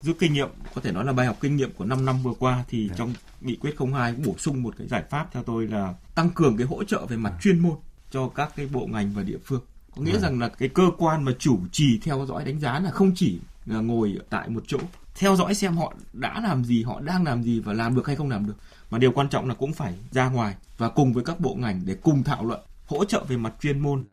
rút 0.05 0.17
kinh 0.19 0.33
nghiệm 0.33 0.49
có 0.75 0.81
thể 0.81 0.93
nói 0.93 1.05
là 1.05 1.13
bài 1.13 1.27
học 1.27 1.37
kinh 1.41 1.57
nghiệm 1.57 1.73
của 1.73 1.85
5 1.85 2.05
năm 2.05 2.23
vừa 2.23 2.35
qua 2.39 2.65
thì 2.69 2.87
yeah. 2.87 2.99
trong 2.99 3.15
nghị 3.41 3.57
quyết 3.57 3.75
02 3.93 4.15
bổ 4.15 4.35
sung 4.39 4.63
một 4.63 4.75
cái 4.79 4.87
giải 4.89 5.05
pháp 5.11 5.29
theo 5.33 5.43
tôi 5.43 5.67
là 5.67 5.95
tăng 6.15 6.31
cường 6.31 6.57
cái 6.57 6.67
hỗ 6.67 6.85
trợ 6.85 7.07
về 7.07 7.17
mặt 7.17 7.33
chuyên 7.43 7.59
môn 7.59 7.77
cho 8.11 8.29
các 8.29 8.53
cái 8.57 8.67
bộ 8.73 8.87
ngành 8.87 9.13
và 9.15 9.23
địa 9.23 9.39
phương 9.45 9.61
có 9.97 10.03
nghĩa 10.03 10.11
yeah. 10.11 10.23
rằng 10.23 10.41
là 10.41 10.49
cái 10.49 10.69
cơ 10.69 10.91
quan 10.99 11.25
mà 11.25 11.33
chủ 11.39 11.59
trì 11.73 11.99
theo 11.99 12.27
dõi 12.29 12.45
đánh 12.45 12.61
giá 12.61 12.79
là 12.79 12.91
không 12.91 13.13
chỉ 13.15 13.39
là 13.67 13.81
ngồi 13.81 14.19
tại 14.31 14.49
một 14.49 14.65
chỗ 14.67 14.79
theo 15.15 15.37
dõi 15.37 15.55
xem 15.55 15.77
họ 15.77 15.95
đã 16.13 16.41
làm 16.41 16.65
gì 16.65 16.83
họ 16.83 17.01
đang 17.01 17.25
làm 17.25 17.43
gì 17.43 17.61
và 17.61 17.73
làm 17.73 17.97
được 17.97 18.07
hay 18.07 18.17
không 18.17 18.31
làm 18.31 18.47
được 18.47 18.57
mà 18.91 18.99
điều 18.99 19.13
quan 19.13 19.29
trọng 19.29 19.49
là 19.49 19.55
cũng 19.55 19.73
phải 19.73 19.95
ra 20.11 20.29
ngoài 20.29 20.55
và 20.79 20.89
cùng 20.89 21.13
với 21.13 21.25
các 21.25 21.41
bộ 21.41 21.55
ngành 21.55 21.81
để 21.85 21.95
cùng 22.03 22.23
thảo 22.23 22.45
luận 22.45 22.61
hỗ 22.87 23.05
trợ 23.05 23.25
về 23.29 23.37
mặt 23.37 23.55
chuyên 23.61 23.79
môn 23.79 24.05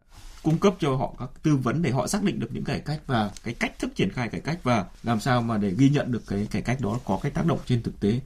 cung 0.43 0.57
cấp 0.57 0.73
cho 0.79 0.95
họ 0.95 1.13
các 1.19 1.29
tư 1.43 1.55
vấn 1.55 1.81
để 1.81 1.91
họ 1.91 2.07
xác 2.07 2.23
định 2.23 2.39
được 2.39 2.47
những 2.51 2.63
cải 2.63 2.79
cách 2.79 3.01
và 3.07 3.31
cái 3.43 3.53
cách 3.53 3.79
thức 3.79 3.95
triển 3.95 4.11
khai 4.11 4.29
cải 4.29 4.41
cách 4.41 4.59
và 4.63 4.85
làm 5.03 5.19
sao 5.19 5.41
mà 5.41 5.57
để 5.57 5.73
ghi 5.77 5.89
nhận 5.89 6.11
được 6.11 6.23
cái 6.27 6.47
cải 6.51 6.61
cách 6.61 6.81
đó 6.81 6.99
có 7.05 7.19
cái 7.23 7.31
tác 7.31 7.45
động 7.45 7.59
trên 7.65 7.83
thực 7.83 7.99
tế. 7.99 8.19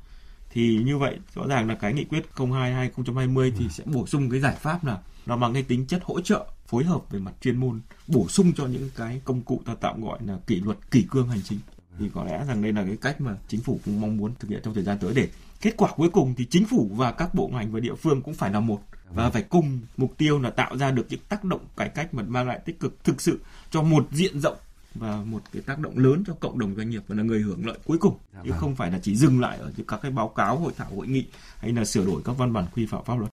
Thì 0.49 0.79
như 0.85 0.97
vậy 0.97 1.17
rõ 1.35 1.47
ràng 1.47 1.67
là 1.67 1.75
cái 1.75 1.93
nghị 1.93 2.03
quyết 2.03 2.25
02 2.51 2.73
2020 2.73 3.53
thì 3.57 3.69
sẽ 3.69 3.83
bổ 3.85 4.07
sung 4.07 4.29
cái 4.29 4.39
giải 4.39 4.55
pháp 4.55 4.85
là 4.85 4.97
nó 5.25 5.37
bằng 5.37 5.53
cái 5.53 5.63
tính 5.63 5.85
chất 5.87 6.01
hỗ 6.03 6.21
trợ 6.21 6.45
phối 6.67 6.83
hợp 6.83 7.01
về 7.09 7.19
mặt 7.19 7.33
chuyên 7.41 7.57
môn 7.57 7.81
bổ 8.07 8.27
sung 8.27 8.53
cho 8.57 8.65
những 8.65 8.89
cái 8.95 9.21
công 9.25 9.41
cụ 9.41 9.61
ta 9.65 9.75
tạm 9.81 10.03
gọi 10.03 10.19
là 10.25 10.37
kỷ 10.47 10.55
luật 10.55 10.77
kỷ 10.91 11.05
cương 11.11 11.29
hành 11.29 11.41
chính 11.43 11.59
thì 11.99 12.09
có 12.13 12.23
lẽ 12.23 12.45
rằng 12.47 12.61
đây 12.61 12.73
là 12.73 12.83
cái 12.83 12.97
cách 13.01 13.21
mà 13.21 13.35
chính 13.47 13.61
phủ 13.61 13.79
cũng 13.85 14.01
mong 14.01 14.17
muốn 14.17 14.31
thực 14.39 14.49
hiện 14.49 14.61
trong 14.63 14.73
thời 14.73 14.83
gian 14.83 14.97
tới 15.01 15.13
để 15.13 15.29
kết 15.61 15.73
quả 15.77 15.91
cuối 15.95 16.09
cùng 16.09 16.33
thì 16.37 16.45
chính 16.49 16.65
phủ 16.65 16.89
và 16.93 17.11
các 17.11 17.33
bộ 17.33 17.47
ngành 17.53 17.71
và 17.71 17.79
địa 17.79 17.95
phương 17.95 18.21
cũng 18.21 18.33
phải 18.33 18.51
là 18.51 18.59
một 18.59 18.79
và 19.13 19.29
phải 19.29 19.43
cùng 19.43 19.79
mục 19.97 20.13
tiêu 20.17 20.39
là 20.39 20.49
tạo 20.49 20.77
ra 20.77 20.91
được 20.91 21.05
những 21.09 21.19
tác 21.29 21.43
động 21.43 21.61
cải 21.77 21.89
cách 21.89 22.13
mà 22.13 22.23
mang 22.27 22.47
lại 22.47 22.59
tích 22.65 22.79
cực 22.79 23.03
thực 23.03 23.21
sự 23.21 23.39
cho 23.71 23.81
một 23.81 24.07
diện 24.11 24.39
rộng 24.39 24.57
và 24.95 25.17
một 25.25 25.41
cái 25.53 25.61
tác 25.61 25.79
động 25.79 25.97
lớn 25.97 26.23
cho 26.27 26.33
cộng 26.39 26.59
đồng 26.59 26.75
doanh 26.75 26.89
nghiệp 26.89 27.01
và 27.07 27.15
là 27.15 27.23
người 27.23 27.41
hưởng 27.41 27.65
lợi 27.65 27.77
cuối 27.85 27.97
cùng 27.97 28.17
dạ 28.33 28.39
chứ 28.43 28.51
vâng. 28.51 28.59
không 28.59 28.75
phải 28.75 28.91
là 28.91 28.99
chỉ 29.03 29.15
dừng 29.15 29.41
lại 29.41 29.57
ở 29.57 29.71
các 29.87 29.99
cái 30.01 30.11
báo 30.11 30.27
cáo 30.27 30.57
hội 30.57 30.73
thảo 30.77 30.89
hội 30.95 31.07
nghị 31.07 31.25
hay 31.59 31.71
là 31.73 31.85
sửa 31.85 32.05
đổi 32.05 32.21
các 32.25 32.33
văn 32.37 32.53
bản 32.53 32.65
quy 32.75 32.85
phạm 32.85 33.03
pháp 33.03 33.15
luật. 33.19 33.34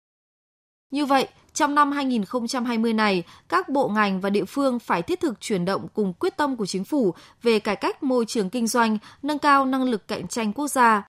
Như 0.91 1.05
vậy, 1.05 1.27
trong 1.53 1.75
năm 1.75 1.91
2020 1.91 2.93
này, 2.93 3.23
các 3.49 3.69
bộ 3.69 3.87
ngành 3.87 4.21
và 4.21 4.29
địa 4.29 4.45
phương 4.45 4.79
phải 4.79 5.01
thiết 5.01 5.19
thực 5.19 5.41
chuyển 5.41 5.65
động 5.65 5.87
cùng 5.93 6.13
quyết 6.13 6.37
tâm 6.37 6.55
của 6.55 6.65
chính 6.65 6.83
phủ 6.83 7.13
về 7.43 7.59
cải 7.59 7.75
cách 7.75 8.03
môi 8.03 8.25
trường 8.25 8.49
kinh 8.49 8.67
doanh, 8.67 8.97
nâng 9.23 9.39
cao 9.39 9.65
năng 9.65 9.83
lực 9.83 10.07
cạnh 10.07 10.27
tranh 10.27 10.53
quốc 10.53 10.67
gia, 10.67 11.03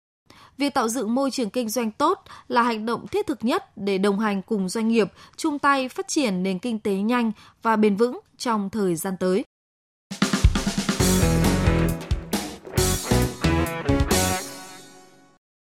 Việc 0.61 0.75
tạo 0.75 0.89
dựng 0.89 1.15
môi 1.15 1.31
trường 1.31 1.51
kinh 1.51 1.69
doanh 1.69 1.91
tốt 1.91 2.23
là 2.49 2.63
hành 2.63 2.87
động 2.87 3.07
thiết 3.07 3.27
thực 3.27 3.45
nhất 3.45 3.77
để 3.77 3.99
đồng 3.99 4.19
hành 4.19 4.43
cùng 4.43 4.69
doanh 4.69 4.89
nghiệp 4.89 5.09
chung 5.37 5.59
tay 5.59 5.89
phát 5.89 6.09
triển 6.09 6.43
nền 6.43 6.59
kinh 6.59 6.79
tế 6.79 6.93
nhanh 6.93 7.33
và 7.63 7.77
bền 7.77 7.97
vững 7.97 8.21
trong 8.39 8.71
thời 8.71 8.97
gian 8.97 9.17
tới. 9.21 9.45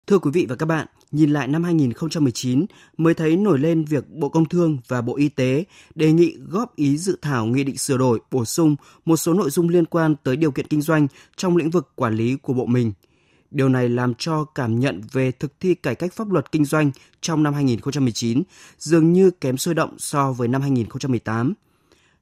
Thưa 0.06 0.18
quý 0.18 0.30
vị 0.34 0.46
và 0.48 0.56
các 0.56 0.66
bạn, 0.66 0.86
nhìn 1.10 1.30
lại 1.30 1.48
năm 1.48 1.64
2019 1.64 2.66
mới 2.96 3.14
thấy 3.14 3.36
nổi 3.36 3.58
lên 3.58 3.84
việc 3.84 4.10
Bộ 4.10 4.28
Công 4.28 4.48
Thương 4.48 4.78
và 4.88 5.00
Bộ 5.00 5.16
Y 5.16 5.28
tế 5.28 5.64
đề 5.94 6.12
nghị 6.12 6.36
góp 6.48 6.76
ý 6.76 6.98
dự 6.98 7.18
thảo 7.22 7.46
nghị 7.46 7.64
định 7.64 7.76
sửa 7.76 7.96
đổi, 7.96 8.20
bổ 8.30 8.44
sung 8.44 8.76
một 9.04 9.16
số 9.16 9.34
nội 9.34 9.50
dung 9.50 9.68
liên 9.68 9.84
quan 9.84 10.14
tới 10.22 10.36
điều 10.36 10.50
kiện 10.50 10.66
kinh 10.66 10.82
doanh 10.82 11.06
trong 11.36 11.56
lĩnh 11.56 11.70
vực 11.70 11.92
quản 11.94 12.14
lý 12.14 12.36
của 12.36 12.52
bộ 12.52 12.66
mình– 12.66 12.92
Điều 13.50 13.68
này 13.68 13.88
làm 13.88 14.14
cho 14.14 14.44
cảm 14.44 14.80
nhận 14.80 15.00
về 15.12 15.32
thực 15.32 15.60
thi 15.60 15.74
cải 15.74 15.94
cách 15.94 16.12
pháp 16.12 16.30
luật 16.30 16.52
kinh 16.52 16.64
doanh 16.64 16.90
trong 17.20 17.42
năm 17.42 17.54
2019 17.54 18.42
dường 18.78 19.12
như 19.12 19.30
kém 19.30 19.56
sôi 19.56 19.74
động 19.74 19.98
so 19.98 20.32
với 20.32 20.48
năm 20.48 20.62
2018. 20.62 21.54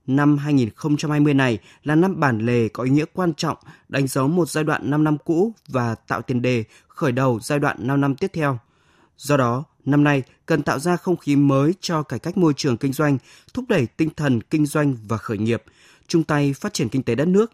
Năm 0.06 0.38
2020 0.38 1.34
này 1.34 1.58
là 1.82 1.94
năm 1.94 2.20
bản 2.20 2.38
lề 2.38 2.68
có 2.68 2.82
ý 2.82 2.90
nghĩa 2.90 3.04
quan 3.12 3.34
trọng, 3.34 3.56
đánh 3.88 4.06
dấu 4.06 4.28
một 4.28 4.48
giai 4.48 4.64
đoạn 4.64 4.90
5 4.90 5.04
năm 5.04 5.16
cũ 5.24 5.52
và 5.68 5.94
tạo 5.94 6.22
tiền 6.22 6.42
đề 6.42 6.64
khởi 6.88 7.12
đầu 7.12 7.40
giai 7.42 7.58
đoạn 7.58 7.76
5 7.80 8.00
năm 8.00 8.14
tiếp 8.14 8.30
theo. 8.32 8.58
Do 9.16 9.36
đó, 9.36 9.64
năm 9.84 10.04
nay 10.04 10.22
cần 10.46 10.62
tạo 10.62 10.78
ra 10.78 10.96
không 10.96 11.16
khí 11.16 11.36
mới 11.36 11.74
cho 11.80 12.02
cải 12.02 12.18
cách 12.18 12.36
môi 12.36 12.52
trường 12.56 12.76
kinh 12.76 12.92
doanh, 12.92 13.18
thúc 13.54 13.64
đẩy 13.68 13.86
tinh 13.86 14.10
thần 14.16 14.40
kinh 14.40 14.66
doanh 14.66 14.96
và 15.08 15.16
khởi 15.16 15.38
nghiệp, 15.38 15.62
chung 16.06 16.24
tay 16.24 16.52
phát 16.52 16.74
triển 16.74 16.88
kinh 16.88 17.02
tế 17.02 17.14
đất 17.14 17.28
nước. 17.28 17.52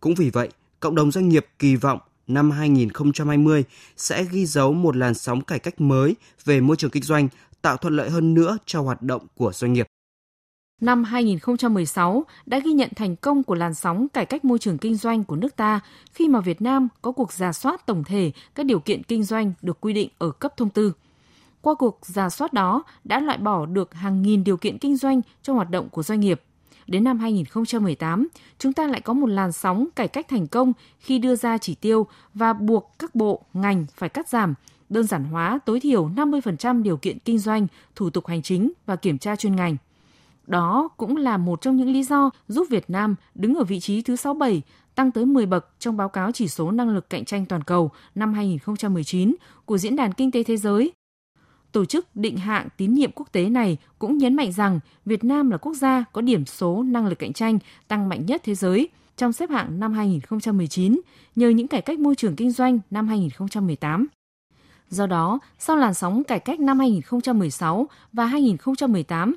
Cũng 0.00 0.14
vì 0.14 0.30
vậy, 0.30 0.48
cộng 0.80 0.94
đồng 0.94 1.10
doanh 1.10 1.28
nghiệp 1.28 1.46
kỳ 1.58 1.76
vọng 1.76 1.98
năm 2.26 2.50
2020 2.50 3.64
sẽ 3.96 4.24
ghi 4.24 4.46
dấu 4.46 4.72
một 4.72 4.96
làn 4.96 5.14
sóng 5.14 5.40
cải 5.40 5.58
cách 5.58 5.80
mới 5.80 6.16
về 6.44 6.60
môi 6.60 6.76
trường 6.76 6.90
kinh 6.90 7.02
doanh, 7.02 7.28
tạo 7.62 7.76
thuận 7.76 7.96
lợi 7.96 8.10
hơn 8.10 8.34
nữa 8.34 8.58
cho 8.66 8.80
hoạt 8.80 9.02
động 9.02 9.26
của 9.34 9.52
doanh 9.52 9.72
nghiệp. 9.72 9.86
Năm 10.80 11.04
2016 11.04 12.24
đã 12.46 12.58
ghi 12.58 12.72
nhận 12.72 12.90
thành 12.96 13.16
công 13.16 13.42
của 13.42 13.54
làn 13.54 13.74
sóng 13.74 14.08
cải 14.08 14.26
cách 14.26 14.44
môi 14.44 14.58
trường 14.58 14.78
kinh 14.78 14.96
doanh 14.96 15.24
của 15.24 15.36
nước 15.36 15.56
ta 15.56 15.80
khi 16.12 16.28
mà 16.28 16.40
Việt 16.40 16.62
Nam 16.62 16.88
có 17.02 17.12
cuộc 17.12 17.32
giả 17.32 17.52
soát 17.52 17.86
tổng 17.86 18.04
thể 18.04 18.32
các 18.54 18.66
điều 18.66 18.80
kiện 18.80 19.02
kinh 19.02 19.24
doanh 19.24 19.52
được 19.62 19.80
quy 19.80 19.92
định 19.92 20.08
ở 20.18 20.30
cấp 20.30 20.56
thông 20.56 20.70
tư. 20.70 20.92
Qua 21.60 21.74
cuộc 21.74 21.98
giả 22.02 22.30
soát 22.30 22.52
đó 22.52 22.82
đã 23.04 23.20
loại 23.20 23.38
bỏ 23.38 23.66
được 23.66 23.94
hàng 23.94 24.22
nghìn 24.22 24.44
điều 24.44 24.56
kiện 24.56 24.78
kinh 24.78 24.96
doanh 24.96 25.20
trong 25.42 25.56
hoạt 25.56 25.70
động 25.70 25.88
của 25.88 26.02
doanh 26.02 26.20
nghiệp– 26.20 26.42
đến 26.86 27.04
năm 27.04 27.18
2018, 27.18 28.28
chúng 28.58 28.72
ta 28.72 28.86
lại 28.86 29.00
có 29.00 29.12
một 29.12 29.26
làn 29.26 29.52
sóng 29.52 29.86
cải 29.96 30.08
cách 30.08 30.28
thành 30.28 30.46
công 30.46 30.72
khi 30.98 31.18
đưa 31.18 31.36
ra 31.36 31.58
chỉ 31.58 31.74
tiêu 31.74 32.06
và 32.34 32.52
buộc 32.52 32.92
các 32.98 33.14
bộ, 33.14 33.42
ngành 33.54 33.86
phải 33.94 34.08
cắt 34.08 34.28
giảm 34.28 34.54
đơn 34.88 35.06
giản 35.06 35.24
hóa 35.24 35.58
tối 35.66 35.80
thiểu 35.80 36.08
50% 36.08 36.82
điều 36.82 36.96
kiện 36.96 37.18
kinh 37.18 37.38
doanh, 37.38 37.66
thủ 37.94 38.10
tục 38.10 38.26
hành 38.26 38.42
chính 38.42 38.72
và 38.86 38.96
kiểm 38.96 39.18
tra 39.18 39.36
chuyên 39.36 39.56
ngành. 39.56 39.76
Đó 40.46 40.88
cũng 40.96 41.16
là 41.16 41.36
một 41.36 41.60
trong 41.60 41.76
những 41.76 41.92
lý 41.92 42.02
do 42.02 42.30
giúp 42.48 42.66
Việt 42.70 42.90
Nam 42.90 43.14
đứng 43.34 43.54
ở 43.54 43.64
vị 43.64 43.80
trí 43.80 44.02
thứ 44.02 44.16
67, 44.16 44.62
tăng 44.94 45.10
tới 45.10 45.24
10 45.24 45.46
bậc 45.46 45.68
trong 45.78 45.96
báo 45.96 46.08
cáo 46.08 46.32
chỉ 46.32 46.48
số 46.48 46.70
năng 46.70 46.90
lực 46.90 47.10
cạnh 47.10 47.24
tranh 47.24 47.46
toàn 47.46 47.62
cầu 47.62 47.90
năm 48.14 48.34
2019 48.34 49.34
của 49.64 49.78
Diễn 49.78 49.96
đàn 49.96 50.12
Kinh 50.12 50.30
tế 50.30 50.42
Thế 50.42 50.56
giới. 50.56 50.92
Tổ 51.72 51.84
chức 51.84 52.16
định 52.16 52.36
hạng 52.36 52.68
tín 52.76 52.94
nhiệm 52.94 53.10
quốc 53.12 53.32
tế 53.32 53.48
này 53.48 53.76
cũng 53.98 54.18
nhấn 54.18 54.34
mạnh 54.34 54.52
rằng 54.52 54.80
Việt 55.04 55.24
Nam 55.24 55.50
là 55.50 55.56
quốc 55.56 55.74
gia 55.74 56.04
có 56.12 56.20
điểm 56.20 56.46
số 56.46 56.82
năng 56.82 57.06
lực 57.06 57.18
cạnh 57.18 57.32
tranh 57.32 57.58
tăng 57.88 58.08
mạnh 58.08 58.26
nhất 58.26 58.42
thế 58.44 58.54
giới 58.54 58.88
trong 59.16 59.32
xếp 59.32 59.50
hạng 59.50 59.80
năm 59.80 59.92
2019 59.92 61.00
nhờ 61.36 61.48
những 61.48 61.68
cải 61.68 61.82
cách 61.82 61.98
môi 61.98 62.14
trường 62.14 62.36
kinh 62.36 62.50
doanh 62.50 62.78
năm 62.90 63.08
2018. 63.08 64.06
Do 64.88 65.06
đó, 65.06 65.38
sau 65.58 65.76
làn 65.76 65.94
sóng 65.94 66.24
cải 66.24 66.40
cách 66.40 66.60
năm 66.60 66.78
2016 66.78 67.88
và 68.12 68.26
2018, 68.26 69.34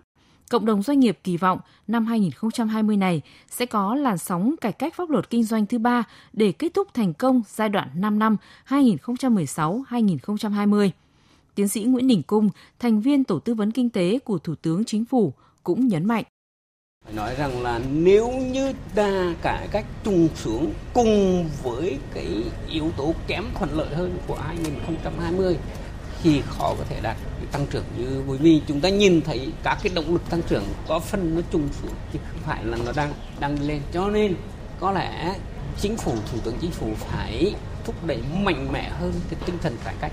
cộng 0.50 0.66
đồng 0.66 0.82
doanh 0.82 1.00
nghiệp 1.00 1.20
kỳ 1.24 1.38
vọng 1.38 1.60
năm 1.88 2.06
2020 2.06 2.98
này 2.98 3.22
sẽ 3.50 3.66
có 3.66 3.96
làn 3.96 4.18
sóng 4.18 4.56
cải 4.62 4.72
cách 4.72 4.94
pháp 4.96 5.10
luật 5.10 5.30
kinh 5.30 5.44
doanh 5.44 5.66
thứ 5.66 5.78
ba 5.78 6.04
để 6.34 6.52
kết 6.52 6.74
thúc 6.74 6.88
thành 6.94 7.14
công 7.14 7.42
giai 7.48 7.70
đoạn 7.70 7.90
5 7.96 8.20
năm 8.20 8.38
2016-2020. 8.68 10.90
Tiến 11.56 11.68
sĩ 11.68 11.84
Nguyễn 11.84 12.08
Đình 12.08 12.24
Cung, 12.24 12.50
thành 12.80 13.02
viên 13.02 13.24
Tổ 13.24 13.40
tư 13.40 13.54
vấn 13.54 13.72
kinh 13.72 13.90
tế 13.90 14.20
của 14.20 14.38
Thủ 14.38 14.56
tướng 14.56 14.86
Chính 14.86 15.06
phủ, 15.06 15.34
cũng 15.64 15.88
nhấn 15.88 16.06
mạnh. 16.06 16.24
Phải 17.06 17.14
nói 17.14 17.36
rằng 17.36 17.62
là 17.62 17.82
nếu 17.94 18.32
như 18.32 18.74
ta 18.96 19.36
cải 19.42 19.68
cách 19.72 19.86
trùng 20.04 20.28
xuống 20.36 20.74
cùng 20.94 21.46
với 21.64 21.98
cái 22.14 22.44
yếu 22.70 22.92
tố 22.98 23.14
kém 23.28 23.44
thuận 23.56 23.78
lợi 23.78 23.96
hơn 23.96 24.18
của 24.28 24.36
2020 24.36 25.58
thì 26.24 26.42
khó 26.50 26.76
có 26.78 26.84
thể 26.90 27.00
đạt 27.02 27.18
tăng 27.52 27.66
trưởng 27.68 27.84
như 27.98 28.24
bởi 28.28 28.38
vì 28.38 28.62
chúng 28.68 28.82
ta 28.82 28.90
nhìn 28.90 29.22
thấy 29.22 29.52
các 29.64 29.78
cái 29.84 29.94
động 29.96 30.14
lực 30.14 30.30
tăng 30.30 30.42
trưởng 30.42 30.64
có 30.88 31.00
phần 31.00 31.36
nó 31.36 31.42
trùng 31.52 31.70
xuống, 31.82 31.94
chứ 32.14 32.20
không 32.32 32.42
phải 32.46 32.66
là 32.66 32.78
nó 32.86 32.92
đang 32.96 33.14
đang 33.40 33.68
lên. 33.68 33.82
Cho 33.94 34.10
nên, 34.10 34.36
có 34.80 34.92
lẽ 34.92 35.36
chính 35.82 35.98
phủ, 35.98 36.12
thủ 36.32 36.38
tướng 36.44 36.58
chính 36.62 36.72
phủ 36.72 36.88
phải 36.98 37.56
thúc 37.86 37.96
đẩy 38.06 38.20
mạnh 38.34 38.72
mẽ 38.72 38.90
hơn 38.90 39.14
cái 39.30 39.40
tinh 39.46 39.58
thần 39.62 39.78
cải 39.86 39.96
cách 40.02 40.12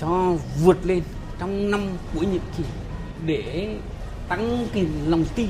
cho 0.00 0.36
vượt 0.62 0.86
lên 0.86 1.02
trong 1.38 1.70
năm 1.70 1.80
cuối 2.14 2.26
nhiệm 2.26 2.42
kỳ 2.56 2.64
để 3.26 3.76
tăng 4.28 4.66
cái 4.74 4.86
lòng 5.06 5.24
tin 5.34 5.48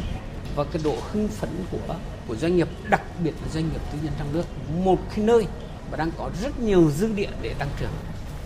và 0.57 0.65
cái 0.65 0.83
độ 0.85 0.97
hưng 1.13 1.29
phấn 1.29 1.51
của 1.71 1.95
của 2.29 2.37
doanh 2.37 2.57
nghiệp, 2.57 2.69
đặc 2.91 3.03
biệt 3.25 3.33
là 3.43 3.49
doanh 3.55 3.65
nghiệp 3.65 3.81
tư 3.93 3.99
nhân 4.03 4.13
trong 4.19 4.33
nước. 4.33 4.45
Một 4.85 4.99
cái 5.09 5.25
nơi 5.25 5.47
mà 5.91 5.97
đang 5.97 6.11
có 6.19 6.31
rất 6.43 6.61
nhiều 6.61 6.91
dư 6.91 7.13
địa 7.13 7.31
để 7.43 7.55
tăng 7.59 7.69
trưởng 7.81 7.91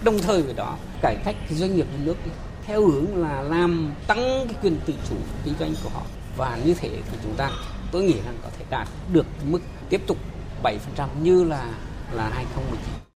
đồng 0.04 0.18
thời 0.18 0.42
với 0.42 0.54
đó 0.54 0.76
cải 1.02 1.16
cách 1.24 1.36
cái 1.48 1.58
doanh 1.58 1.76
nghiệp 1.76 1.86
nhà 1.92 1.98
nước 2.04 2.16
đi 2.24 2.30
theo 2.66 2.86
hướng 2.86 3.16
là 3.16 3.42
làm 3.42 3.92
tăng 4.06 4.18
cái 4.18 4.54
quyền 4.62 4.76
tự 4.86 4.94
chủ 5.08 5.16
kinh 5.44 5.54
doanh 5.60 5.74
của 5.84 5.88
họ 5.88 6.02
và 6.36 6.58
như 6.64 6.74
thế 6.74 6.88
thì 7.10 7.18
chúng 7.22 7.34
ta 7.36 7.50
tôi 7.92 8.02
nghĩ 8.02 8.16
rằng 8.24 8.34
có 8.42 8.48
thể 8.58 8.64
đạt 8.70 8.88
được 9.12 9.26
mức 9.50 9.60
tiếp 9.88 10.00
tục 10.06 10.18
7% 10.62 11.08
như 11.22 11.44
là 11.44 11.70
là 12.12 12.28
2019. 12.28 13.08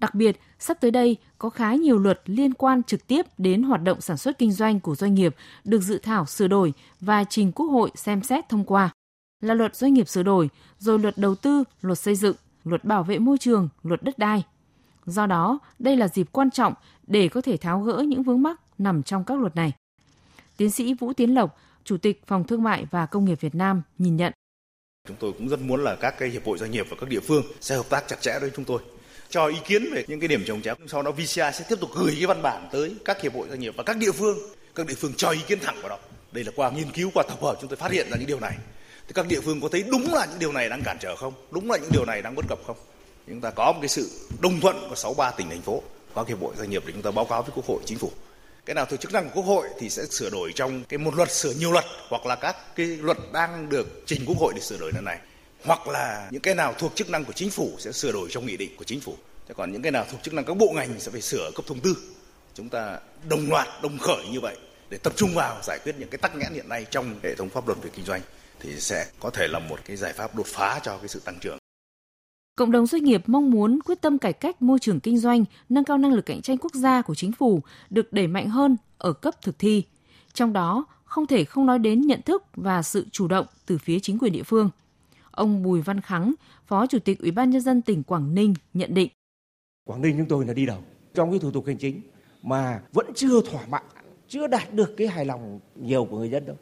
Đặc 0.00 0.14
biệt, 0.14 0.40
sắp 0.58 0.80
tới 0.80 0.90
đây 0.90 1.16
có 1.38 1.50
khá 1.50 1.74
nhiều 1.74 1.98
luật 1.98 2.20
liên 2.26 2.54
quan 2.54 2.82
trực 2.82 3.06
tiếp 3.06 3.26
đến 3.38 3.62
hoạt 3.62 3.82
động 3.82 4.00
sản 4.00 4.16
xuất 4.16 4.38
kinh 4.38 4.52
doanh 4.52 4.80
của 4.80 4.94
doanh 4.94 5.14
nghiệp 5.14 5.36
được 5.64 5.80
dự 5.80 5.98
thảo 5.98 6.26
sửa 6.26 6.48
đổi 6.48 6.72
và 7.00 7.24
trình 7.24 7.52
Quốc 7.52 7.66
hội 7.66 7.90
xem 7.94 8.22
xét 8.22 8.48
thông 8.48 8.64
qua. 8.64 8.90
Là 9.40 9.54
luật 9.54 9.76
doanh 9.76 9.94
nghiệp 9.94 10.08
sửa 10.08 10.22
đổi, 10.22 10.48
rồi 10.78 10.98
luật 10.98 11.18
đầu 11.18 11.34
tư, 11.34 11.64
luật 11.80 11.98
xây 11.98 12.14
dựng, 12.14 12.36
luật 12.64 12.84
bảo 12.84 13.02
vệ 13.02 13.18
môi 13.18 13.38
trường, 13.38 13.68
luật 13.82 14.02
đất 14.02 14.18
đai. 14.18 14.42
Do 15.06 15.26
đó, 15.26 15.58
đây 15.78 15.96
là 15.96 16.08
dịp 16.08 16.26
quan 16.32 16.50
trọng 16.50 16.74
để 17.06 17.28
có 17.28 17.40
thể 17.40 17.56
tháo 17.56 17.80
gỡ 17.80 18.04
những 18.06 18.22
vướng 18.22 18.42
mắc 18.42 18.60
nằm 18.78 19.02
trong 19.02 19.24
các 19.24 19.40
luật 19.40 19.56
này. 19.56 19.72
Tiến 20.56 20.70
sĩ 20.70 20.94
Vũ 20.94 21.12
Tiến 21.12 21.34
Lộc, 21.34 21.58
Chủ 21.84 21.96
tịch 21.96 22.22
Phòng 22.26 22.44
Thương 22.44 22.62
mại 22.62 22.86
và 22.90 23.06
Công 23.06 23.24
nghiệp 23.24 23.40
Việt 23.40 23.54
Nam 23.54 23.82
nhìn 23.98 24.16
nhận. 24.16 24.32
Chúng 25.08 25.16
tôi 25.20 25.32
cũng 25.32 25.48
rất 25.48 25.60
muốn 25.60 25.84
là 25.84 25.96
các 25.96 26.14
cái 26.18 26.28
hiệp 26.28 26.46
hội 26.46 26.58
doanh 26.58 26.70
nghiệp 26.70 26.86
và 26.90 26.96
các 27.00 27.08
địa 27.08 27.20
phương 27.20 27.42
sẽ 27.60 27.76
hợp 27.76 27.86
tác 27.90 28.08
chặt 28.08 28.20
chẽ 28.20 28.38
với 28.40 28.50
chúng 28.56 28.64
tôi 28.64 28.82
cho 29.28 29.46
ý 29.46 29.56
kiến 29.64 29.84
về 29.92 30.04
những 30.08 30.20
cái 30.20 30.28
điểm 30.28 30.44
trồng 30.46 30.62
chéo. 30.62 30.74
Sau 30.86 31.02
đó 31.02 31.10
VCI 31.10 31.24
sẽ 31.52 31.64
tiếp 31.68 31.76
tục 31.80 31.90
gửi 31.94 32.14
cái 32.16 32.26
văn 32.26 32.42
bản 32.42 32.68
tới 32.72 32.96
các 33.04 33.22
hiệp 33.22 33.34
hội 33.34 33.48
doanh 33.48 33.60
nghiệp 33.60 33.74
và 33.76 33.82
các 33.82 33.96
địa 33.96 34.12
phương. 34.12 34.38
Các 34.74 34.86
địa 34.86 34.94
phương 34.94 35.12
cho 35.16 35.30
ý 35.30 35.40
kiến 35.46 35.58
thẳng 35.62 35.76
vào 35.80 35.88
đó. 35.88 35.98
Đây 36.32 36.44
là 36.44 36.52
qua 36.56 36.70
nghiên 36.70 36.90
cứu, 36.90 37.10
qua 37.14 37.24
tập 37.28 37.38
hợp 37.42 37.58
chúng 37.60 37.70
tôi 37.70 37.76
phát 37.76 37.92
hiện 37.92 38.06
ra 38.10 38.16
những 38.16 38.26
điều 38.26 38.40
này. 38.40 38.56
Thì 39.06 39.12
các 39.14 39.26
địa 39.28 39.40
phương 39.40 39.60
có 39.60 39.68
thấy 39.68 39.84
đúng 39.90 40.14
là 40.14 40.26
những 40.26 40.38
điều 40.38 40.52
này 40.52 40.68
đang 40.68 40.82
cản 40.82 40.96
trở 41.00 41.16
không? 41.16 41.34
Đúng 41.50 41.70
là 41.70 41.76
những 41.76 41.90
điều 41.92 42.04
này 42.04 42.22
đang 42.22 42.34
bất 42.34 42.44
cập 42.48 42.58
không? 42.66 42.76
Chúng 43.26 43.40
ta 43.40 43.50
có 43.50 43.72
một 43.72 43.78
cái 43.80 43.88
sự 43.88 44.10
đồng 44.40 44.60
thuận 44.60 44.88
của 44.88 44.94
63 44.94 45.30
tỉnh 45.30 45.48
thành 45.48 45.62
phố, 45.62 45.82
các 46.14 46.28
hiệp 46.28 46.40
hội 46.40 46.54
doanh 46.58 46.70
nghiệp 46.70 46.82
để 46.86 46.92
chúng 46.92 47.02
ta 47.02 47.10
báo 47.10 47.24
cáo 47.24 47.42
với 47.42 47.52
Quốc 47.54 47.66
hội, 47.66 47.80
Chính 47.84 47.98
phủ. 47.98 48.10
Cái 48.64 48.74
nào 48.74 48.86
thuộc 48.86 49.00
chức 49.00 49.12
năng 49.12 49.24
của 49.24 49.30
Quốc 49.34 49.46
hội 49.46 49.68
thì 49.78 49.90
sẽ 49.90 50.06
sửa 50.06 50.30
đổi 50.30 50.52
trong 50.54 50.84
cái 50.84 50.98
một 50.98 51.14
luật 51.14 51.32
sửa 51.32 51.52
nhiều 51.52 51.72
luật 51.72 51.84
hoặc 52.08 52.26
là 52.26 52.36
các 52.36 52.56
cái 52.76 52.86
luật 52.86 53.18
đang 53.32 53.68
được 53.68 54.02
trình 54.06 54.24
Quốc 54.26 54.38
hội 54.38 54.52
để 54.56 54.60
sửa 54.60 54.78
đổi 54.78 54.92
lần 54.92 55.04
này. 55.04 55.18
Hoặc 55.64 55.88
là 55.88 56.28
những 56.30 56.42
cái 56.42 56.54
nào 56.54 56.74
thuộc 56.78 56.92
chức 56.94 57.10
năng 57.10 57.24
của 57.24 57.32
chính 57.32 57.50
phủ 57.50 57.72
sẽ 57.78 57.92
sửa 57.92 58.12
đổi 58.12 58.28
trong 58.30 58.46
nghị 58.46 58.56
định 58.56 58.76
của 58.76 58.84
chính 58.84 59.00
phủ. 59.00 59.16
Thế 59.48 59.54
còn 59.56 59.72
những 59.72 59.82
cái 59.82 59.92
nào 59.92 60.04
thuộc 60.10 60.22
chức 60.22 60.34
năng 60.34 60.44
các 60.44 60.56
bộ 60.56 60.72
ngành 60.74 61.00
sẽ 61.00 61.10
phải 61.10 61.20
sửa 61.20 61.50
cấp 61.54 61.64
thông 61.68 61.80
tư. 61.80 61.96
Chúng 62.54 62.68
ta 62.68 62.98
đồng 63.28 63.50
loạt 63.50 63.68
đồng 63.82 63.98
khởi 63.98 64.24
như 64.30 64.40
vậy 64.40 64.56
để 64.90 64.98
tập 64.98 65.12
trung 65.16 65.34
vào 65.34 65.58
giải 65.62 65.78
quyết 65.84 65.94
những 65.98 66.08
cái 66.08 66.18
tắc 66.18 66.36
nghẽn 66.36 66.54
hiện 66.54 66.68
nay 66.68 66.86
trong 66.90 67.20
hệ 67.22 67.34
thống 67.34 67.48
pháp 67.48 67.66
luật 67.66 67.78
về 67.82 67.90
kinh 67.94 68.04
doanh 68.04 68.20
thì 68.60 68.80
sẽ 68.80 69.06
có 69.20 69.30
thể 69.30 69.48
là 69.48 69.58
một 69.58 69.78
cái 69.84 69.96
giải 69.96 70.12
pháp 70.12 70.34
đột 70.34 70.46
phá 70.46 70.80
cho 70.82 70.98
cái 70.98 71.08
sự 71.08 71.20
tăng 71.24 71.38
trưởng. 71.40 71.61
Cộng 72.62 72.70
đồng 72.70 72.86
doanh 72.86 73.04
nghiệp 73.04 73.22
mong 73.26 73.50
muốn 73.50 73.78
quyết 73.86 74.00
tâm 74.00 74.18
cải 74.18 74.32
cách 74.32 74.62
môi 74.62 74.78
trường 74.78 75.00
kinh 75.00 75.18
doanh, 75.18 75.44
nâng 75.68 75.84
cao 75.84 75.98
năng 75.98 76.12
lực 76.12 76.26
cạnh 76.26 76.42
tranh 76.42 76.58
quốc 76.58 76.74
gia 76.74 77.02
của 77.02 77.14
chính 77.14 77.32
phủ 77.32 77.60
được 77.90 78.12
đẩy 78.12 78.26
mạnh 78.26 78.48
hơn 78.48 78.76
ở 78.98 79.12
cấp 79.12 79.42
thực 79.42 79.58
thi. 79.58 79.84
Trong 80.32 80.52
đó, 80.52 80.84
không 81.04 81.26
thể 81.26 81.44
không 81.44 81.66
nói 81.66 81.78
đến 81.78 82.00
nhận 82.00 82.22
thức 82.22 82.44
và 82.54 82.82
sự 82.82 83.06
chủ 83.12 83.28
động 83.28 83.46
từ 83.66 83.78
phía 83.78 84.00
chính 84.00 84.18
quyền 84.18 84.32
địa 84.32 84.42
phương. 84.42 84.70
Ông 85.30 85.62
Bùi 85.62 85.82
Văn 85.82 86.00
Khắng, 86.00 86.34
Phó 86.66 86.86
Chủ 86.86 86.98
tịch 86.98 87.20
Ủy 87.20 87.30
ban 87.30 87.50
nhân 87.50 87.60
dân 87.60 87.82
tỉnh 87.82 88.02
Quảng 88.02 88.34
Ninh 88.34 88.54
nhận 88.74 88.94
định: 88.94 89.08
Quảng 89.84 90.02
Ninh 90.02 90.16
chúng 90.18 90.28
tôi 90.28 90.46
là 90.46 90.52
đi 90.52 90.66
đầu 90.66 90.78
trong 91.14 91.30
cái 91.30 91.38
thủ 91.38 91.50
tục 91.50 91.66
hành 91.66 91.78
chính 91.78 92.00
mà 92.42 92.80
vẫn 92.92 93.06
chưa 93.14 93.40
thỏa 93.40 93.66
mãn, 93.66 93.82
chưa 94.28 94.46
đạt 94.46 94.74
được 94.74 94.94
cái 94.96 95.08
hài 95.08 95.24
lòng 95.24 95.60
nhiều 95.76 96.04
của 96.04 96.18
người 96.18 96.30
dân 96.30 96.46
đâu. 96.46 96.56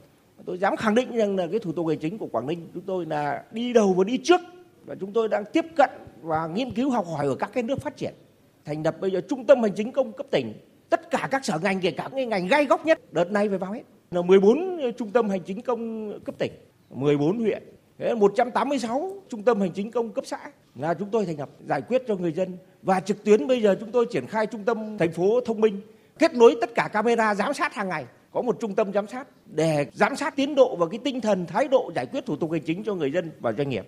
Tôi 0.47 0.59
dám 0.59 0.77
khẳng 0.77 0.95
định 0.95 1.17
rằng 1.17 1.37
là 1.37 1.47
cái 1.51 1.59
thủ 1.59 1.73
tục 1.73 1.87
hành 1.89 1.99
chính 1.99 2.19
của 2.19 2.27
Quảng 2.27 2.47
Ninh 2.47 2.69
chúng 2.75 2.85
tôi 2.87 3.07
là 3.07 3.45
đi 3.53 3.73
đầu 3.73 3.93
và 3.93 4.05
đi 4.05 4.19
trước 4.25 4.41
và 4.87 4.95
chúng 4.95 5.13
tôi 5.13 5.29
đang 5.29 5.45
tiếp 5.53 5.65
cận 5.77 5.91
và 6.23 6.47
nghiên 6.47 6.71
cứu 6.71 6.91
học 6.91 7.07
hỏi 7.07 7.27
ở 7.27 7.35
các 7.35 7.51
cái 7.53 7.63
nước 7.63 7.81
phát 7.81 7.97
triển, 7.97 8.15
thành 8.65 8.83
lập 8.83 8.97
bây 9.01 9.11
giờ 9.11 9.21
trung 9.29 9.47
tâm 9.47 9.63
hành 9.63 9.73
chính 9.77 9.93
công 9.93 10.13
cấp 10.13 10.27
tỉnh. 10.31 10.53
Tất 10.91 11.11
cả 11.11 11.29
các 11.31 11.45
sở 11.45 11.59
ngành, 11.63 11.81
kể 11.81 11.91
cả 11.91 12.09
cái 12.15 12.27
ngành 12.27 12.47
gai 12.47 12.65
góc 12.65 12.87
nhất, 12.87 12.99
đợt 13.13 13.31
này 13.31 13.49
phải 13.49 13.59
vào 13.59 13.73
hết. 13.73 13.83
Là 14.11 14.23
14 14.23 14.81
trung 14.99 15.11
tâm 15.11 15.29
hành 15.29 15.41
chính 15.43 15.63
công 15.63 16.13
cấp 16.25 16.35
tỉnh 16.39 16.53
14 16.91 17.39
huyện. 17.39 17.63
186 18.17 19.13
trung 19.29 19.43
tâm 19.43 19.61
hành 19.61 19.73
chính 19.73 19.91
công 19.91 20.13
cấp 20.13 20.27
xã 20.27 20.39
là 20.75 20.95
chúng 20.95 21.09
tôi 21.11 21.27
thành 21.27 21.39
lập, 21.39 21.51
giải 21.69 21.83
quyết 21.83 22.03
cho 22.09 22.17
người 22.17 22.33
dân. 22.33 22.57
Và 22.83 23.01
trực 23.01 23.25
tuyến 23.25 23.47
bây 23.47 23.63
giờ 23.63 23.77
chúng 23.81 23.93
tôi 23.93 24.07
triển 24.11 24.27
khai 24.27 24.47
trung 24.47 24.65
tâm 24.65 24.99
thành 24.99 25.13
phố 25.13 25.41
thông 25.41 25.61
minh, 25.61 25.81
kết 26.19 26.35
nối 26.35 26.57
tất 26.61 26.75
cả 26.75 26.89
camera 26.93 27.35
giám 27.35 27.55
sát 27.55 27.75
hàng 27.75 27.89
ngày. 27.89 28.05
Có 28.33 28.43
một 28.43 28.57
trung 28.61 28.75
tâm 28.75 28.93
giám 28.93 29.07
sát 29.07 29.29
để 29.47 29.87
giám 29.93 30.17
sát 30.17 30.37
tiến 30.37 30.55
độ 30.55 30.77
và 30.77 30.87
cái 30.91 31.01
tinh 31.05 31.21
thần, 31.21 31.47
thái 31.47 31.69
độ 31.69 31.93
giải 31.95 32.07
quyết 32.07 32.27
thủ 32.27 32.37
tục 32.37 32.53
hành 32.53 32.63
chính 32.63 32.85
cho 32.85 32.95
người 32.95 33.13
dân 33.13 33.31
và 33.41 33.53
doanh 33.53 33.69
nghiệp 33.69 33.87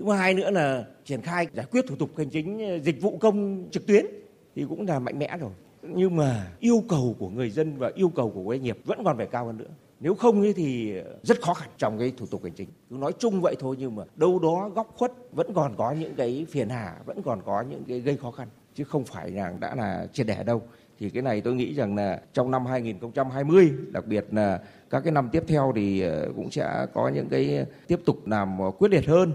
thứ 0.00 0.12
hai 0.12 0.34
nữa 0.34 0.50
là 0.50 0.84
triển 1.04 1.22
khai 1.22 1.46
giải 1.52 1.66
quyết 1.70 1.84
thủ 1.88 1.96
tục 1.96 2.10
hành 2.16 2.30
chính 2.30 2.58
ờ, 2.58 2.78
dịch 2.78 3.02
vụ 3.02 3.18
công 3.18 3.68
trực 3.70 3.86
tuyến 3.86 4.06
thì 4.54 4.64
cũng 4.68 4.86
là 4.86 4.98
mạnh 4.98 5.18
mẽ 5.18 5.36
rồi. 5.40 5.50
Nhưng 5.82 6.16
mà 6.16 6.46
yêu 6.60 6.84
cầu 6.88 7.16
của 7.18 7.28
người 7.28 7.50
dân 7.50 7.78
và 7.78 7.90
yêu 7.94 8.08
cầu 8.08 8.30
của 8.30 8.44
doanh 8.48 8.62
nghiệp 8.62 8.78
vẫn 8.84 9.04
còn 9.04 9.16
phải 9.16 9.26
cao 9.26 9.46
hơn 9.46 9.56
nữa. 9.56 9.70
Nếu 10.00 10.14
không 10.14 10.52
thì 10.56 10.98
ờ, 10.98 11.16
rất 11.22 11.40
khó 11.42 11.54
khăn 11.54 11.68
trong 11.78 11.98
cái 11.98 12.12
thủ 12.16 12.26
tục 12.26 12.44
hành 12.44 12.52
chính. 12.52 12.68
Cứ 12.90 12.96
nói 12.96 13.12
chung 13.18 13.40
vậy 13.40 13.56
thôi 13.58 13.76
nhưng 13.78 13.96
mà 13.96 14.02
đâu 14.16 14.38
đó 14.38 14.70
góc 14.74 14.94
khuất 14.96 15.12
vẫn 15.32 15.54
còn 15.54 15.74
có 15.76 15.92
những 15.92 16.14
cái 16.14 16.46
phiền 16.50 16.68
hà, 16.68 16.96
vẫn 17.04 17.22
còn 17.22 17.42
có 17.44 17.64
những 17.70 17.84
cái 17.88 18.00
gây 18.00 18.16
khó 18.16 18.30
khăn. 18.30 18.48
Chứ 18.74 18.84
không 18.84 19.04
phải 19.04 19.30
là 19.30 19.52
đã 19.60 19.74
là 19.74 20.06
triệt 20.12 20.26
để 20.26 20.44
đâu. 20.44 20.62
Thì 20.98 21.10
cái 21.10 21.22
này 21.22 21.40
tôi 21.40 21.54
nghĩ 21.54 21.74
rằng 21.74 21.96
là 21.96 22.20
trong 22.32 22.50
năm 22.50 22.66
2020 22.66 23.72
đặc 23.92 24.06
biệt 24.06 24.26
là 24.30 24.60
các 24.90 25.00
cái 25.00 25.12
năm 25.12 25.28
tiếp 25.32 25.44
theo 25.48 25.72
thì 25.76 26.00
ờ, 26.00 26.32
cũng 26.36 26.50
sẽ 26.50 26.86
có 26.94 27.08
những 27.08 27.28
cái 27.28 27.66
tiếp 27.86 28.00
tục 28.04 28.26
làm 28.26 28.58
quyết 28.78 28.90
liệt 28.90 29.06
hơn 29.06 29.32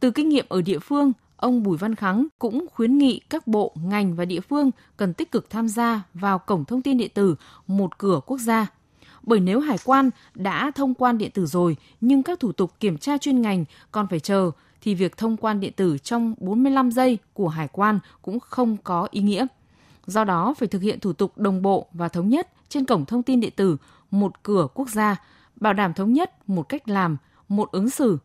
từ 0.00 0.10
kinh 0.10 0.28
nghiệm 0.28 0.46
ở 0.48 0.62
địa 0.62 0.78
phương, 0.78 1.12
ông 1.36 1.62
Bùi 1.62 1.76
Văn 1.76 1.94
Kháng 1.94 2.26
cũng 2.38 2.66
khuyến 2.72 2.98
nghị 2.98 3.20
các 3.30 3.46
bộ, 3.46 3.72
ngành 3.74 4.16
và 4.16 4.24
địa 4.24 4.40
phương 4.40 4.70
cần 4.96 5.14
tích 5.14 5.30
cực 5.30 5.50
tham 5.50 5.68
gia 5.68 6.02
vào 6.14 6.38
cổng 6.38 6.64
thông 6.64 6.82
tin 6.82 6.98
điện 6.98 7.10
tử 7.14 7.34
một 7.66 7.98
cửa 7.98 8.20
quốc 8.26 8.38
gia. 8.38 8.66
Bởi 9.22 9.40
nếu 9.40 9.60
hải 9.60 9.78
quan 9.84 10.10
đã 10.34 10.70
thông 10.74 10.94
quan 10.94 11.18
điện 11.18 11.30
tử 11.30 11.46
rồi 11.46 11.76
nhưng 12.00 12.22
các 12.22 12.40
thủ 12.40 12.52
tục 12.52 12.72
kiểm 12.80 12.98
tra 12.98 13.18
chuyên 13.18 13.42
ngành 13.42 13.64
còn 13.90 14.06
phải 14.08 14.20
chờ 14.20 14.50
thì 14.80 14.94
việc 14.94 15.16
thông 15.16 15.36
quan 15.36 15.60
điện 15.60 15.72
tử 15.76 15.98
trong 15.98 16.34
45 16.38 16.90
giây 16.90 17.18
của 17.32 17.48
hải 17.48 17.68
quan 17.68 17.98
cũng 18.22 18.40
không 18.40 18.76
có 18.84 19.08
ý 19.10 19.20
nghĩa. 19.20 19.46
Do 20.06 20.24
đó 20.24 20.54
phải 20.58 20.68
thực 20.68 20.82
hiện 20.82 21.00
thủ 21.00 21.12
tục 21.12 21.38
đồng 21.38 21.62
bộ 21.62 21.86
và 21.92 22.08
thống 22.08 22.28
nhất 22.28 22.48
trên 22.68 22.84
cổng 22.84 23.04
thông 23.04 23.22
tin 23.22 23.40
điện 23.40 23.52
tử 23.56 23.76
một 24.10 24.42
cửa 24.42 24.66
quốc 24.74 24.88
gia, 24.88 25.16
bảo 25.56 25.72
đảm 25.72 25.94
thống 25.94 26.12
nhất 26.12 26.48
một 26.48 26.62
cách 26.62 26.88
làm, 26.88 27.16
một 27.48 27.72
ứng 27.72 27.90
xử 27.90 28.18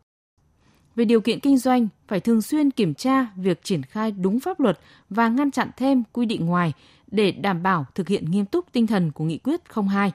về 0.96 1.04
điều 1.04 1.20
kiện 1.20 1.40
kinh 1.40 1.58
doanh 1.58 1.88
phải 2.08 2.20
thường 2.20 2.42
xuyên 2.42 2.70
kiểm 2.70 2.94
tra 2.94 3.26
việc 3.36 3.64
triển 3.64 3.82
khai 3.82 4.10
đúng 4.10 4.40
pháp 4.40 4.60
luật 4.60 4.78
và 5.10 5.28
ngăn 5.28 5.50
chặn 5.50 5.70
thêm 5.76 6.02
quy 6.12 6.26
định 6.26 6.46
ngoài 6.46 6.72
để 7.10 7.32
đảm 7.32 7.62
bảo 7.62 7.86
thực 7.94 8.08
hiện 8.08 8.30
nghiêm 8.30 8.46
túc 8.46 8.72
tinh 8.72 8.86
thần 8.86 9.12
của 9.12 9.24
nghị 9.24 9.38
quyết 9.38 9.60
02. 9.90 10.12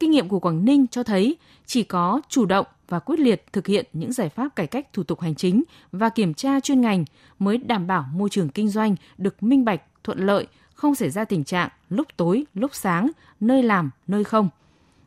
Kinh 0.00 0.10
nghiệm 0.10 0.28
của 0.28 0.38
Quảng 0.38 0.64
Ninh 0.64 0.86
cho 0.86 1.02
thấy 1.02 1.36
chỉ 1.66 1.82
có 1.82 2.20
chủ 2.28 2.46
động 2.46 2.66
và 2.88 2.98
quyết 2.98 3.20
liệt 3.20 3.52
thực 3.52 3.66
hiện 3.66 3.86
những 3.92 4.12
giải 4.12 4.28
pháp 4.28 4.56
cải 4.56 4.66
cách 4.66 4.92
thủ 4.92 5.02
tục 5.02 5.20
hành 5.20 5.34
chính 5.34 5.62
và 5.92 6.08
kiểm 6.08 6.34
tra 6.34 6.60
chuyên 6.60 6.80
ngành 6.80 7.04
mới 7.38 7.58
đảm 7.58 7.86
bảo 7.86 8.06
môi 8.14 8.28
trường 8.28 8.48
kinh 8.48 8.68
doanh 8.68 8.96
được 9.18 9.42
minh 9.42 9.64
bạch, 9.64 9.82
thuận 10.04 10.18
lợi, 10.18 10.46
không 10.74 10.94
xảy 10.94 11.10
ra 11.10 11.24
tình 11.24 11.44
trạng 11.44 11.68
lúc 11.88 12.08
tối, 12.16 12.44
lúc 12.54 12.74
sáng, 12.74 13.10
nơi 13.40 13.62
làm, 13.62 13.90
nơi 14.06 14.24
không. 14.24 14.48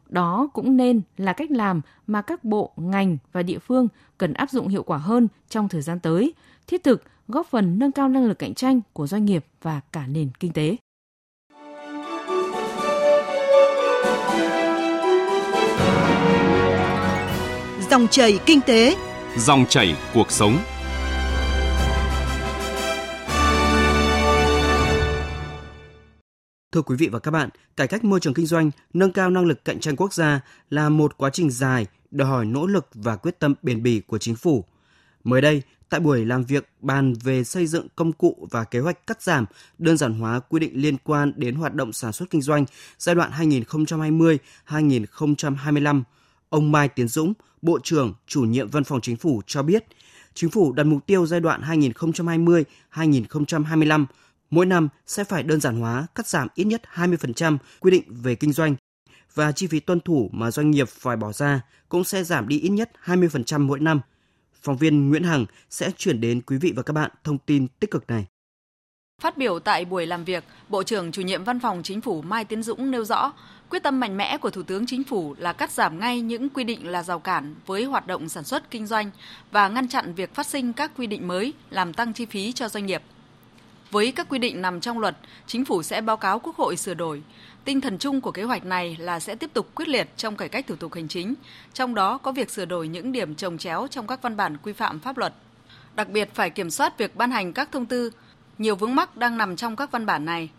Đó 0.10 0.50
cũng 0.54 0.78
nên 0.78 1.02
là 1.18 1.34
cách 1.34 1.52
làm 1.52 1.82
mà 2.08 2.22
các 2.22 2.44
bộ, 2.44 2.72
ngành 2.76 3.18
và 3.32 3.44
địa 3.44 3.60
phương 3.60 3.88
cần 4.18 4.34
áp 4.34 4.50
dụng 4.50 4.68
hiệu 4.68 4.84
quả 4.84 4.98
hơn 4.98 5.28
trong 5.50 5.70
thời 5.70 5.82
gian 5.82 6.00
tới, 6.00 6.34
thiết 6.68 6.84
thực 6.84 7.04
góp 7.28 7.48
phần 7.48 7.80
nâng 7.80 7.92
cao 7.92 8.10
năng 8.10 8.26
lực 8.26 8.40
cạnh 8.40 8.54
tranh 8.54 8.82
của 8.94 9.08
doanh 9.08 9.26
nghiệp 9.26 9.46
và 9.62 9.82
cả 9.92 10.08
nền 10.08 10.30
kinh 10.40 10.54
tế. 10.54 10.76
Dòng 17.90 18.08
chảy 18.08 18.40
kinh 18.46 18.62
tế, 18.62 18.96
dòng 19.38 19.66
chảy 19.70 19.96
cuộc 20.14 20.32
sống. 20.32 20.58
Thưa 26.78 26.82
quý 26.82 26.96
vị 26.96 27.08
và 27.08 27.20
các 27.20 27.32
bạn, 27.32 27.50
cải 27.78 27.88
cách 27.88 28.04
môi 28.04 28.20
trường 28.20 28.34
kinh 28.34 28.46
doanh, 28.46 28.72
nâng 28.94 29.12
cao 29.12 29.30
năng 29.30 29.46
lực 29.46 29.66
cạnh 29.66 29.80
tranh 29.80 29.96
quốc 29.96 30.14
gia 30.14 30.40
là 30.70 30.90
một 30.90 31.18
quá 31.18 31.30
trình 31.30 31.52
dài, 31.52 31.86
đòi 32.12 32.28
hỏi 32.28 32.46
nỗ 32.46 32.68
lực 32.68 32.88
và 32.94 33.16
quyết 33.16 33.40
tâm 33.40 33.54
bền 33.62 33.84
bỉ 33.84 34.00
của 34.00 34.18
chính 34.18 34.36
phủ. 34.36 34.66
Mới 35.24 35.42
đây, 35.42 35.62
tại 35.90 36.00
buổi 36.00 36.26
làm 36.26 36.44
việc 36.44 36.70
bàn 36.82 37.14
về 37.24 37.44
xây 37.44 37.68
dựng 37.68 37.88
công 37.96 38.14
cụ 38.14 38.48
và 38.52 38.64
kế 38.64 38.80
hoạch 38.80 39.08
cắt 39.08 39.22
giảm, 39.22 39.46
đơn 39.78 39.98
giản 39.98 40.14
hóa 40.14 40.40
quy 40.40 40.60
định 40.60 40.82
liên 40.82 40.98
quan 41.04 41.34
đến 41.36 41.56
hoạt 41.56 41.74
động 41.74 41.94
sản 41.94 42.12
xuất 42.12 42.30
kinh 42.30 42.42
doanh 42.42 42.66
giai 42.98 43.16
đoạn 43.16 43.32
2020-2025, 44.68 46.02
ông 46.50 46.72
Mai 46.72 46.90
Tiến 46.90 47.08
Dũng, 47.08 47.34
Bộ 47.62 47.80
trưởng 47.84 48.14
chủ 48.28 48.42
nhiệm 48.42 48.70
Văn 48.70 48.84
phòng 48.84 49.02
Chính 49.02 49.18
phủ 49.18 49.42
cho 49.48 49.64
biết, 49.64 49.86
Chính 50.34 50.50
phủ 50.50 50.74
đặt 50.74 50.84
mục 50.84 51.06
tiêu 51.06 51.26
giai 51.26 51.40
đoạn 51.40 51.62
2020-2025 51.62 54.06
mỗi 54.50 54.66
năm 54.66 54.90
sẽ 55.06 55.24
phải 55.24 55.44
đơn 55.44 55.62
giản 55.62 55.80
hóa, 55.80 56.08
cắt 56.16 56.28
giảm 56.28 56.48
ít 56.56 56.64
nhất 56.64 56.82
20% 56.94 57.58
quy 57.80 57.92
định 57.92 58.04
về 58.08 58.36
kinh 58.36 58.54
doanh 58.54 58.76
và 59.34 59.52
chi 59.52 59.68
phí 59.68 59.80
tuân 59.80 60.00
thủ 60.00 60.30
mà 60.34 60.52
doanh 60.52 60.72
nghiệp 60.72 60.90
phải 60.90 61.18
bỏ 61.18 61.32
ra 61.32 61.62
cũng 61.90 62.04
sẽ 62.04 62.24
giảm 62.24 62.48
đi 62.48 62.60
ít 62.60 62.70
nhất 62.70 62.92
20% 63.04 63.68
mỗi 63.68 63.80
năm. 63.80 64.02
Phóng 64.62 64.78
viên 64.78 65.10
Nguyễn 65.10 65.24
Hằng 65.24 65.46
sẽ 65.70 65.92
chuyển 65.98 66.22
đến 66.22 66.42
quý 66.42 66.58
vị 66.58 66.74
và 66.76 66.84
các 66.84 66.94
bạn 66.94 67.12
thông 67.24 67.38
tin 67.38 67.68
tích 67.68 67.92
cực 67.92 68.08
này. 68.08 68.26
Phát 69.22 69.38
biểu 69.38 69.60
tại 69.60 69.86
buổi 69.86 70.06
làm 70.06 70.24
việc, 70.24 70.44
Bộ 70.70 70.84
trưởng 70.84 71.12
chủ 71.12 71.22
nhiệm 71.22 71.44
Văn 71.44 71.60
phòng 71.60 71.84
Chính 71.84 72.02
phủ 72.02 72.22
Mai 72.22 72.46
Tiến 72.46 72.64
Dũng 72.64 72.92
nêu 72.92 73.06
rõ, 73.06 73.34
quyết 73.70 73.84
tâm 73.84 74.00
mạnh 74.00 74.18
mẽ 74.18 74.38
của 74.38 74.50
Thủ 74.50 74.64
tướng 74.64 74.86
Chính 74.86 75.04
phủ 75.04 75.36
là 75.38 75.54
cắt 75.54 75.72
giảm 75.72 76.00
ngay 76.00 76.22
những 76.22 76.50
quy 76.50 76.64
định 76.64 76.88
là 76.88 77.04
rào 77.04 77.20
cản 77.20 77.56
với 77.66 77.84
hoạt 77.84 78.08
động 78.08 78.30
sản 78.30 78.44
xuất 78.44 78.72
kinh 78.72 78.86
doanh 78.86 79.12
và 79.52 79.68
ngăn 79.68 79.88
chặn 79.88 80.14
việc 80.14 80.36
phát 80.36 80.48
sinh 80.48 80.74
các 80.74 80.92
quy 80.98 81.08
định 81.08 81.28
mới 81.28 81.54
làm 81.70 81.94
tăng 81.94 82.14
chi 82.14 82.26
phí 82.26 82.52
cho 82.52 82.70
doanh 82.70 82.86
nghiệp. 82.86 83.02
Với 83.92 84.12
các 84.12 84.30
quy 84.30 84.40
định 84.40 84.62
nằm 84.62 84.80
trong 84.80 85.00
luật, 85.00 85.18
chính 85.48 85.66
phủ 85.66 85.84
sẽ 85.84 86.02
báo 86.02 86.18
cáo 86.18 86.40
Quốc 86.40 86.56
hội 86.56 86.78
sửa 86.78 86.94
đổi. 86.94 87.24
Tinh 87.66 87.82
thần 87.82 87.98
chung 87.98 88.22
của 88.22 88.32
kế 88.32 88.44
hoạch 88.44 88.66
này 88.66 88.98
là 89.00 89.20
sẽ 89.20 89.36
tiếp 89.36 89.54
tục 89.54 89.76
quyết 89.76 89.88
liệt 89.88 90.18
trong 90.18 90.36
cải 90.36 90.50
cách 90.50 90.68
thủ 90.68 90.76
tục 90.76 90.94
hành 90.94 91.08
chính, 91.08 91.34
trong 91.74 91.96
đó 91.96 92.18
có 92.18 92.32
việc 92.32 92.50
sửa 92.50 92.66
đổi 92.66 92.88
những 92.88 93.12
điểm 93.12 93.36
trồng 93.36 93.58
chéo 93.58 93.88
trong 93.92 94.08
các 94.08 94.22
văn 94.22 94.38
bản 94.38 94.58
quy 94.64 94.74
phạm 94.74 95.00
pháp 95.00 95.18
luật. 95.18 95.34
Đặc 95.96 96.10
biệt 96.10 96.30
phải 96.34 96.50
kiểm 96.50 96.70
soát 96.70 96.98
việc 96.98 97.16
ban 97.16 97.32
hành 97.32 97.54
các 97.54 97.72
thông 97.72 97.86
tư, 97.86 98.12
nhiều 98.58 98.76
vướng 98.76 98.96
mắc 98.96 99.18
đang 99.18 99.38
nằm 99.38 99.56
trong 99.56 99.76
các 99.76 99.92
văn 99.92 100.06
bản 100.06 100.26
này. 100.26 100.50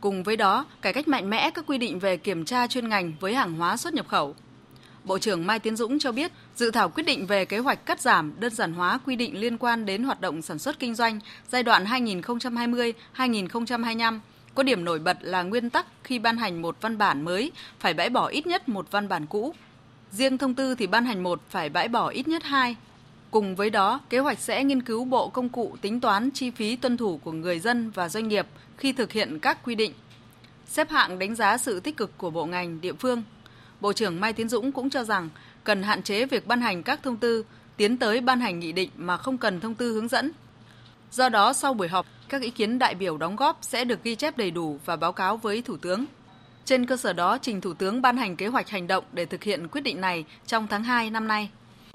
Cùng 0.00 0.22
với 0.22 0.36
đó, 0.36 0.66
cải 0.82 0.92
cách 0.92 1.08
mạnh 1.08 1.30
mẽ 1.30 1.50
các 1.50 1.64
quy 1.66 1.78
định 1.78 1.98
về 1.98 2.16
kiểm 2.16 2.44
tra 2.44 2.66
chuyên 2.66 2.88
ngành 2.88 3.12
với 3.20 3.34
hàng 3.34 3.54
hóa 3.54 3.76
xuất 3.76 3.94
nhập 3.94 4.08
khẩu, 4.08 4.34
Bộ 5.04 5.18
trưởng 5.18 5.46
Mai 5.46 5.58
Tiến 5.58 5.76
Dũng 5.76 5.98
cho 5.98 6.12
biết, 6.12 6.32
dự 6.56 6.70
thảo 6.70 6.88
quyết 6.88 7.06
định 7.06 7.26
về 7.26 7.44
kế 7.44 7.58
hoạch 7.58 7.86
cắt 7.86 8.00
giảm, 8.00 8.40
đơn 8.40 8.54
giản 8.54 8.72
hóa 8.72 8.98
quy 9.06 9.16
định 9.16 9.40
liên 9.40 9.58
quan 9.58 9.86
đến 9.86 10.02
hoạt 10.02 10.20
động 10.20 10.42
sản 10.42 10.58
xuất 10.58 10.78
kinh 10.78 10.94
doanh 10.94 11.20
giai 11.48 11.62
đoạn 11.62 11.84
2020-2025 11.84 14.18
có 14.54 14.62
điểm 14.62 14.84
nổi 14.84 14.98
bật 14.98 15.16
là 15.20 15.42
nguyên 15.42 15.70
tắc 15.70 15.86
khi 16.04 16.18
ban 16.18 16.36
hành 16.36 16.62
một 16.62 16.76
văn 16.80 16.98
bản 16.98 17.24
mới 17.24 17.52
phải 17.80 17.94
bãi 17.94 18.10
bỏ 18.10 18.26
ít 18.26 18.46
nhất 18.46 18.68
một 18.68 18.90
văn 18.90 19.08
bản 19.08 19.26
cũ. 19.26 19.54
Riêng 20.10 20.38
thông 20.38 20.54
tư 20.54 20.74
thì 20.74 20.86
ban 20.86 21.04
hành 21.04 21.22
một 21.22 21.40
phải 21.50 21.68
bãi 21.68 21.88
bỏ 21.88 22.08
ít 22.08 22.28
nhất 22.28 22.42
hai. 22.42 22.76
Cùng 23.30 23.56
với 23.56 23.70
đó, 23.70 24.00
kế 24.10 24.18
hoạch 24.18 24.38
sẽ 24.38 24.64
nghiên 24.64 24.82
cứu 24.82 25.04
bộ 25.04 25.28
công 25.28 25.48
cụ 25.48 25.76
tính 25.80 26.00
toán 26.00 26.30
chi 26.30 26.50
phí 26.50 26.76
tuân 26.76 26.96
thủ 26.96 27.20
của 27.24 27.32
người 27.32 27.58
dân 27.58 27.90
và 27.90 28.08
doanh 28.08 28.28
nghiệp 28.28 28.46
khi 28.76 28.92
thực 28.92 29.12
hiện 29.12 29.38
các 29.38 29.64
quy 29.64 29.74
định. 29.74 29.92
Xếp 30.66 30.90
hạng 30.90 31.18
đánh 31.18 31.34
giá 31.34 31.58
sự 31.58 31.80
tích 31.80 31.96
cực 31.96 32.18
của 32.18 32.30
bộ 32.30 32.46
ngành 32.46 32.80
địa 32.80 32.92
phương 32.92 33.22
Bộ 33.82 33.92
trưởng 33.92 34.20
Mai 34.20 34.32
Tiến 34.32 34.48
Dũng 34.48 34.72
cũng 34.72 34.90
cho 34.90 35.04
rằng 35.04 35.28
cần 35.64 35.82
hạn 35.82 36.02
chế 36.02 36.26
việc 36.26 36.46
ban 36.46 36.60
hành 36.60 36.82
các 36.82 37.02
thông 37.02 37.16
tư, 37.16 37.44
tiến 37.76 37.96
tới 37.96 38.20
ban 38.20 38.40
hành 38.40 38.58
nghị 38.58 38.72
định 38.72 38.90
mà 38.96 39.16
không 39.16 39.38
cần 39.38 39.60
thông 39.60 39.74
tư 39.74 39.92
hướng 39.92 40.08
dẫn. 40.08 40.32
Do 41.10 41.28
đó, 41.28 41.52
sau 41.52 41.74
buổi 41.74 41.88
họp, 41.88 42.06
các 42.28 42.42
ý 42.42 42.50
kiến 42.50 42.78
đại 42.78 42.94
biểu 42.94 43.16
đóng 43.16 43.36
góp 43.36 43.58
sẽ 43.62 43.84
được 43.84 44.02
ghi 44.04 44.14
chép 44.14 44.36
đầy 44.36 44.50
đủ 44.50 44.78
và 44.84 44.96
báo 44.96 45.12
cáo 45.12 45.36
với 45.36 45.62
Thủ 45.62 45.76
tướng. 45.76 46.04
Trên 46.64 46.86
cơ 46.86 46.96
sở 46.96 47.12
đó, 47.12 47.38
trình 47.38 47.60
Thủ 47.60 47.74
tướng 47.74 48.02
ban 48.02 48.16
hành 48.16 48.36
kế 48.36 48.46
hoạch 48.46 48.68
hành 48.68 48.86
động 48.86 49.04
để 49.12 49.26
thực 49.26 49.42
hiện 49.42 49.68
quyết 49.68 49.80
định 49.80 50.00
này 50.00 50.24
trong 50.46 50.66
tháng 50.66 50.84
2 50.84 51.10
năm 51.10 51.28
nay 51.28 51.50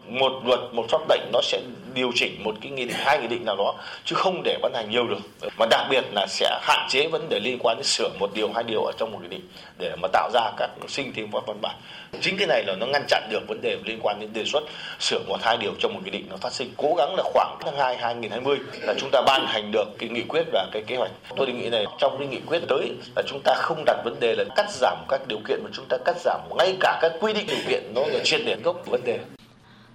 một 0.09 0.31
luật, 0.45 0.59
một 0.71 0.85
pháp 0.89 1.01
lệnh 1.09 1.21
nó 1.33 1.41
sẽ 1.43 1.61
điều 1.93 2.11
chỉnh 2.15 2.43
một 2.43 2.55
cái 2.61 2.71
nghị 2.71 2.85
định 2.85 2.97
hai 2.99 3.19
nghị 3.19 3.27
định 3.27 3.45
nào 3.45 3.55
đó, 3.55 3.73
chứ 4.05 4.15
không 4.15 4.41
để 4.43 4.57
ban 4.61 4.73
hành 4.73 4.89
nhiều 4.89 5.07
được. 5.07 5.49
Mà 5.57 5.65
đặc 5.69 5.87
biệt 5.89 6.03
là 6.11 6.27
sẽ 6.29 6.59
hạn 6.61 6.87
chế 6.89 7.07
vấn 7.07 7.29
đề 7.29 7.39
liên 7.39 7.57
quan 7.59 7.77
đến 7.77 7.83
sửa 7.83 8.09
một 8.19 8.29
điều, 8.33 8.51
hai 8.55 8.63
điều 8.63 8.83
ở 8.83 8.91
trong 8.97 9.11
một 9.11 9.19
nghị 9.21 9.27
định 9.27 9.41
để 9.77 9.95
mà 10.01 10.07
tạo 10.13 10.29
ra 10.33 10.41
các 10.57 10.69
sinh 10.87 11.13
thêm 11.15 11.29
các 11.33 11.43
văn 11.47 11.57
bản. 11.61 11.75
Chính 12.21 12.37
cái 12.37 12.47
này 12.47 12.63
là 12.67 12.75
nó 12.75 12.85
ngăn 12.85 13.03
chặn 13.07 13.27
được 13.31 13.47
vấn 13.47 13.61
đề 13.61 13.77
liên 13.83 13.99
quan 14.01 14.19
đến 14.19 14.29
đề 14.33 14.43
xuất 14.45 14.63
sửa 14.99 15.19
một, 15.27 15.37
hai 15.41 15.57
điều 15.57 15.71
trong 15.79 15.93
một 15.93 15.99
nghị 16.03 16.11
định 16.11 16.25
nó 16.29 16.37
phát 16.37 16.53
sinh. 16.53 16.73
Cố 16.77 16.93
gắng 16.97 17.15
là 17.15 17.23
khoảng 17.23 17.57
tháng 17.61 17.77
hai 17.77 17.97
2020 17.97 18.57
là 18.81 18.93
chúng 18.97 19.09
ta 19.11 19.21
ban 19.21 19.45
hành 19.47 19.71
được 19.71 19.87
cái 19.99 20.09
nghị 20.09 20.21
quyết 20.21 20.43
và 20.51 20.67
cái 20.71 20.83
kế 20.87 20.95
hoạch. 20.95 21.11
Tôi 21.35 21.47
đề 21.47 21.53
nghị 21.53 21.69
này, 21.69 21.85
trong 21.99 22.17
cái 22.19 22.27
nghị 22.27 22.39
quyết 22.47 22.61
tới 22.69 22.91
là 23.15 23.23
chúng 23.27 23.39
ta 23.43 23.53
không 23.57 23.83
đặt 23.85 23.97
vấn 24.03 24.19
đề 24.19 24.35
là 24.35 24.43
cắt 24.55 24.71
giảm 24.71 24.97
các 25.09 25.21
điều 25.27 25.39
kiện, 25.47 25.59
mà 25.63 25.69
chúng 25.73 25.85
ta 25.89 25.97
cắt 26.05 26.15
giảm 26.19 26.41
ngay 26.57 26.77
cả 26.79 26.99
các 27.01 27.11
quy 27.19 27.33
định 27.33 27.47
điều 27.47 27.59
kiện, 27.67 27.83
nó 27.95 28.01
là 28.05 28.19
chuyên 28.23 28.45
đề 28.45 28.55
gốc 28.63 28.75
của 28.85 28.91
vấn 28.91 29.01
đề. 29.05 29.19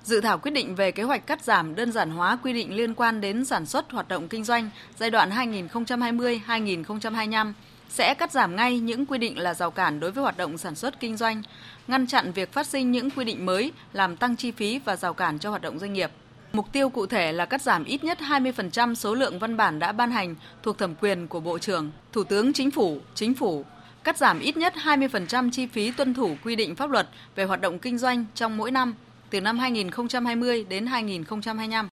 Dự 0.04 0.20
thảo 0.20 0.38
quyết 0.38 0.50
định 0.50 0.74
về 0.74 0.92
kế 0.92 1.02
hoạch 1.02 1.26
cắt 1.26 1.44
giảm 1.44 1.74
đơn 1.74 1.92
giản 1.92 2.10
hóa 2.10 2.38
quy 2.42 2.52
định 2.52 2.76
liên 2.76 2.94
quan 2.94 3.20
đến 3.20 3.44
sản 3.44 3.66
xuất 3.66 3.90
hoạt 3.90 4.08
động 4.08 4.28
kinh 4.28 4.44
doanh 4.44 4.70
giai 4.98 5.10
đoạn 5.10 5.30
2020-2025 5.30 7.52
sẽ 7.88 8.14
cắt 8.14 8.32
giảm 8.32 8.56
ngay 8.56 8.78
những 8.78 9.06
quy 9.06 9.18
định 9.18 9.38
là 9.38 9.54
rào 9.54 9.70
cản 9.70 10.00
đối 10.00 10.10
với 10.10 10.22
hoạt 10.22 10.36
động 10.36 10.58
sản 10.58 10.74
xuất 10.74 11.00
kinh 11.00 11.16
doanh, 11.16 11.42
ngăn 11.88 12.06
chặn 12.06 12.32
việc 12.32 12.52
phát 12.52 12.66
sinh 12.66 12.90
những 12.90 13.10
quy 13.10 13.24
định 13.24 13.46
mới 13.46 13.72
làm 13.92 14.16
tăng 14.16 14.36
chi 14.36 14.50
phí 14.50 14.80
và 14.84 14.96
rào 14.96 15.14
cản 15.14 15.38
cho 15.38 15.50
hoạt 15.50 15.62
động 15.62 15.78
doanh 15.78 15.92
nghiệp. 15.92 16.10
Mục 16.52 16.72
tiêu 16.72 16.88
cụ 16.88 17.06
thể 17.06 17.32
là 17.32 17.46
cắt 17.46 17.62
giảm 17.62 17.84
ít 17.84 18.04
nhất 18.04 18.18
20% 18.20 18.94
số 18.94 19.14
lượng 19.14 19.38
văn 19.38 19.56
bản 19.56 19.78
đã 19.78 19.92
ban 19.92 20.10
hành 20.10 20.34
thuộc 20.62 20.78
thẩm 20.78 20.94
quyền 20.94 21.28
của 21.28 21.40
Bộ 21.40 21.58
trưởng, 21.58 21.90
Thủ 22.12 22.24
tướng 22.24 22.52
Chính 22.52 22.70
phủ, 22.70 22.98
Chính 23.14 23.34
phủ, 23.34 23.64
cắt 24.04 24.18
giảm 24.18 24.40
ít 24.40 24.56
nhất 24.56 24.74
20% 24.84 25.50
chi 25.50 25.66
phí 25.66 25.90
tuân 25.90 26.14
thủ 26.14 26.36
quy 26.44 26.56
định 26.56 26.74
pháp 26.74 26.90
luật 26.90 27.08
về 27.34 27.44
hoạt 27.44 27.60
động 27.60 27.78
kinh 27.78 27.98
doanh 27.98 28.24
trong 28.34 28.56
mỗi 28.56 28.70
năm 28.70 28.94
từ 29.32 29.40
năm 29.40 29.58
2020 29.58 30.64
đến 30.64 30.86
2025. 30.86 31.88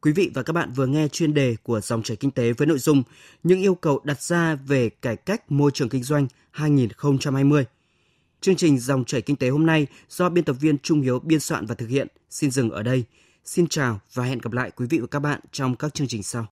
Quý 0.00 0.12
vị 0.12 0.30
và 0.34 0.42
các 0.42 0.52
bạn 0.52 0.72
vừa 0.72 0.86
nghe 0.86 1.08
chuyên 1.08 1.34
đề 1.34 1.56
của 1.62 1.80
dòng 1.80 2.02
chảy 2.02 2.16
kinh 2.16 2.30
tế 2.30 2.52
với 2.52 2.66
nội 2.66 2.78
dung 2.78 3.02
những 3.42 3.60
yêu 3.60 3.74
cầu 3.74 4.00
đặt 4.04 4.22
ra 4.22 4.54
về 4.54 4.88
cải 4.88 5.16
cách 5.16 5.52
môi 5.52 5.70
trường 5.74 5.88
kinh 5.88 6.02
doanh 6.02 6.26
2020. 6.50 7.64
Chương 8.40 8.56
trình 8.56 8.78
dòng 8.78 9.04
chảy 9.04 9.22
kinh 9.22 9.36
tế 9.36 9.48
hôm 9.48 9.66
nay 9.66 9.86
do 10.08 10.28
biên 10.28 10.44
tập 10.44 10.56
viên 10.60 10.78
Trung 10.78 11.00
Hiếu 11.00 11.18
biên 11.18 11.40
soạn 11.40 11.66
và 11.66 11.74
thực 11.74 11.86
hiện 11.86 12.08
xin 12.30 12.50
dừng 12.50 12.70
ở 12.70 12.82
đây. 12.82 13.04
Xin 13.44 13.66
chào 13.66 14.00
và 14.14 14.24
hẹn 14.24 14.38
gặp 14.38 14.52
lại 14.52 14.70
quý 14.76 14.86
vị 14.90 14.98
và 14.98 15.06
các 15.06 15.18
bạn 15.18 15.40
trong 15.52 15.76
các 15.76 15.94
chương 15.94 16.08
trình 16.08 16.22
sau. 16.22 16.46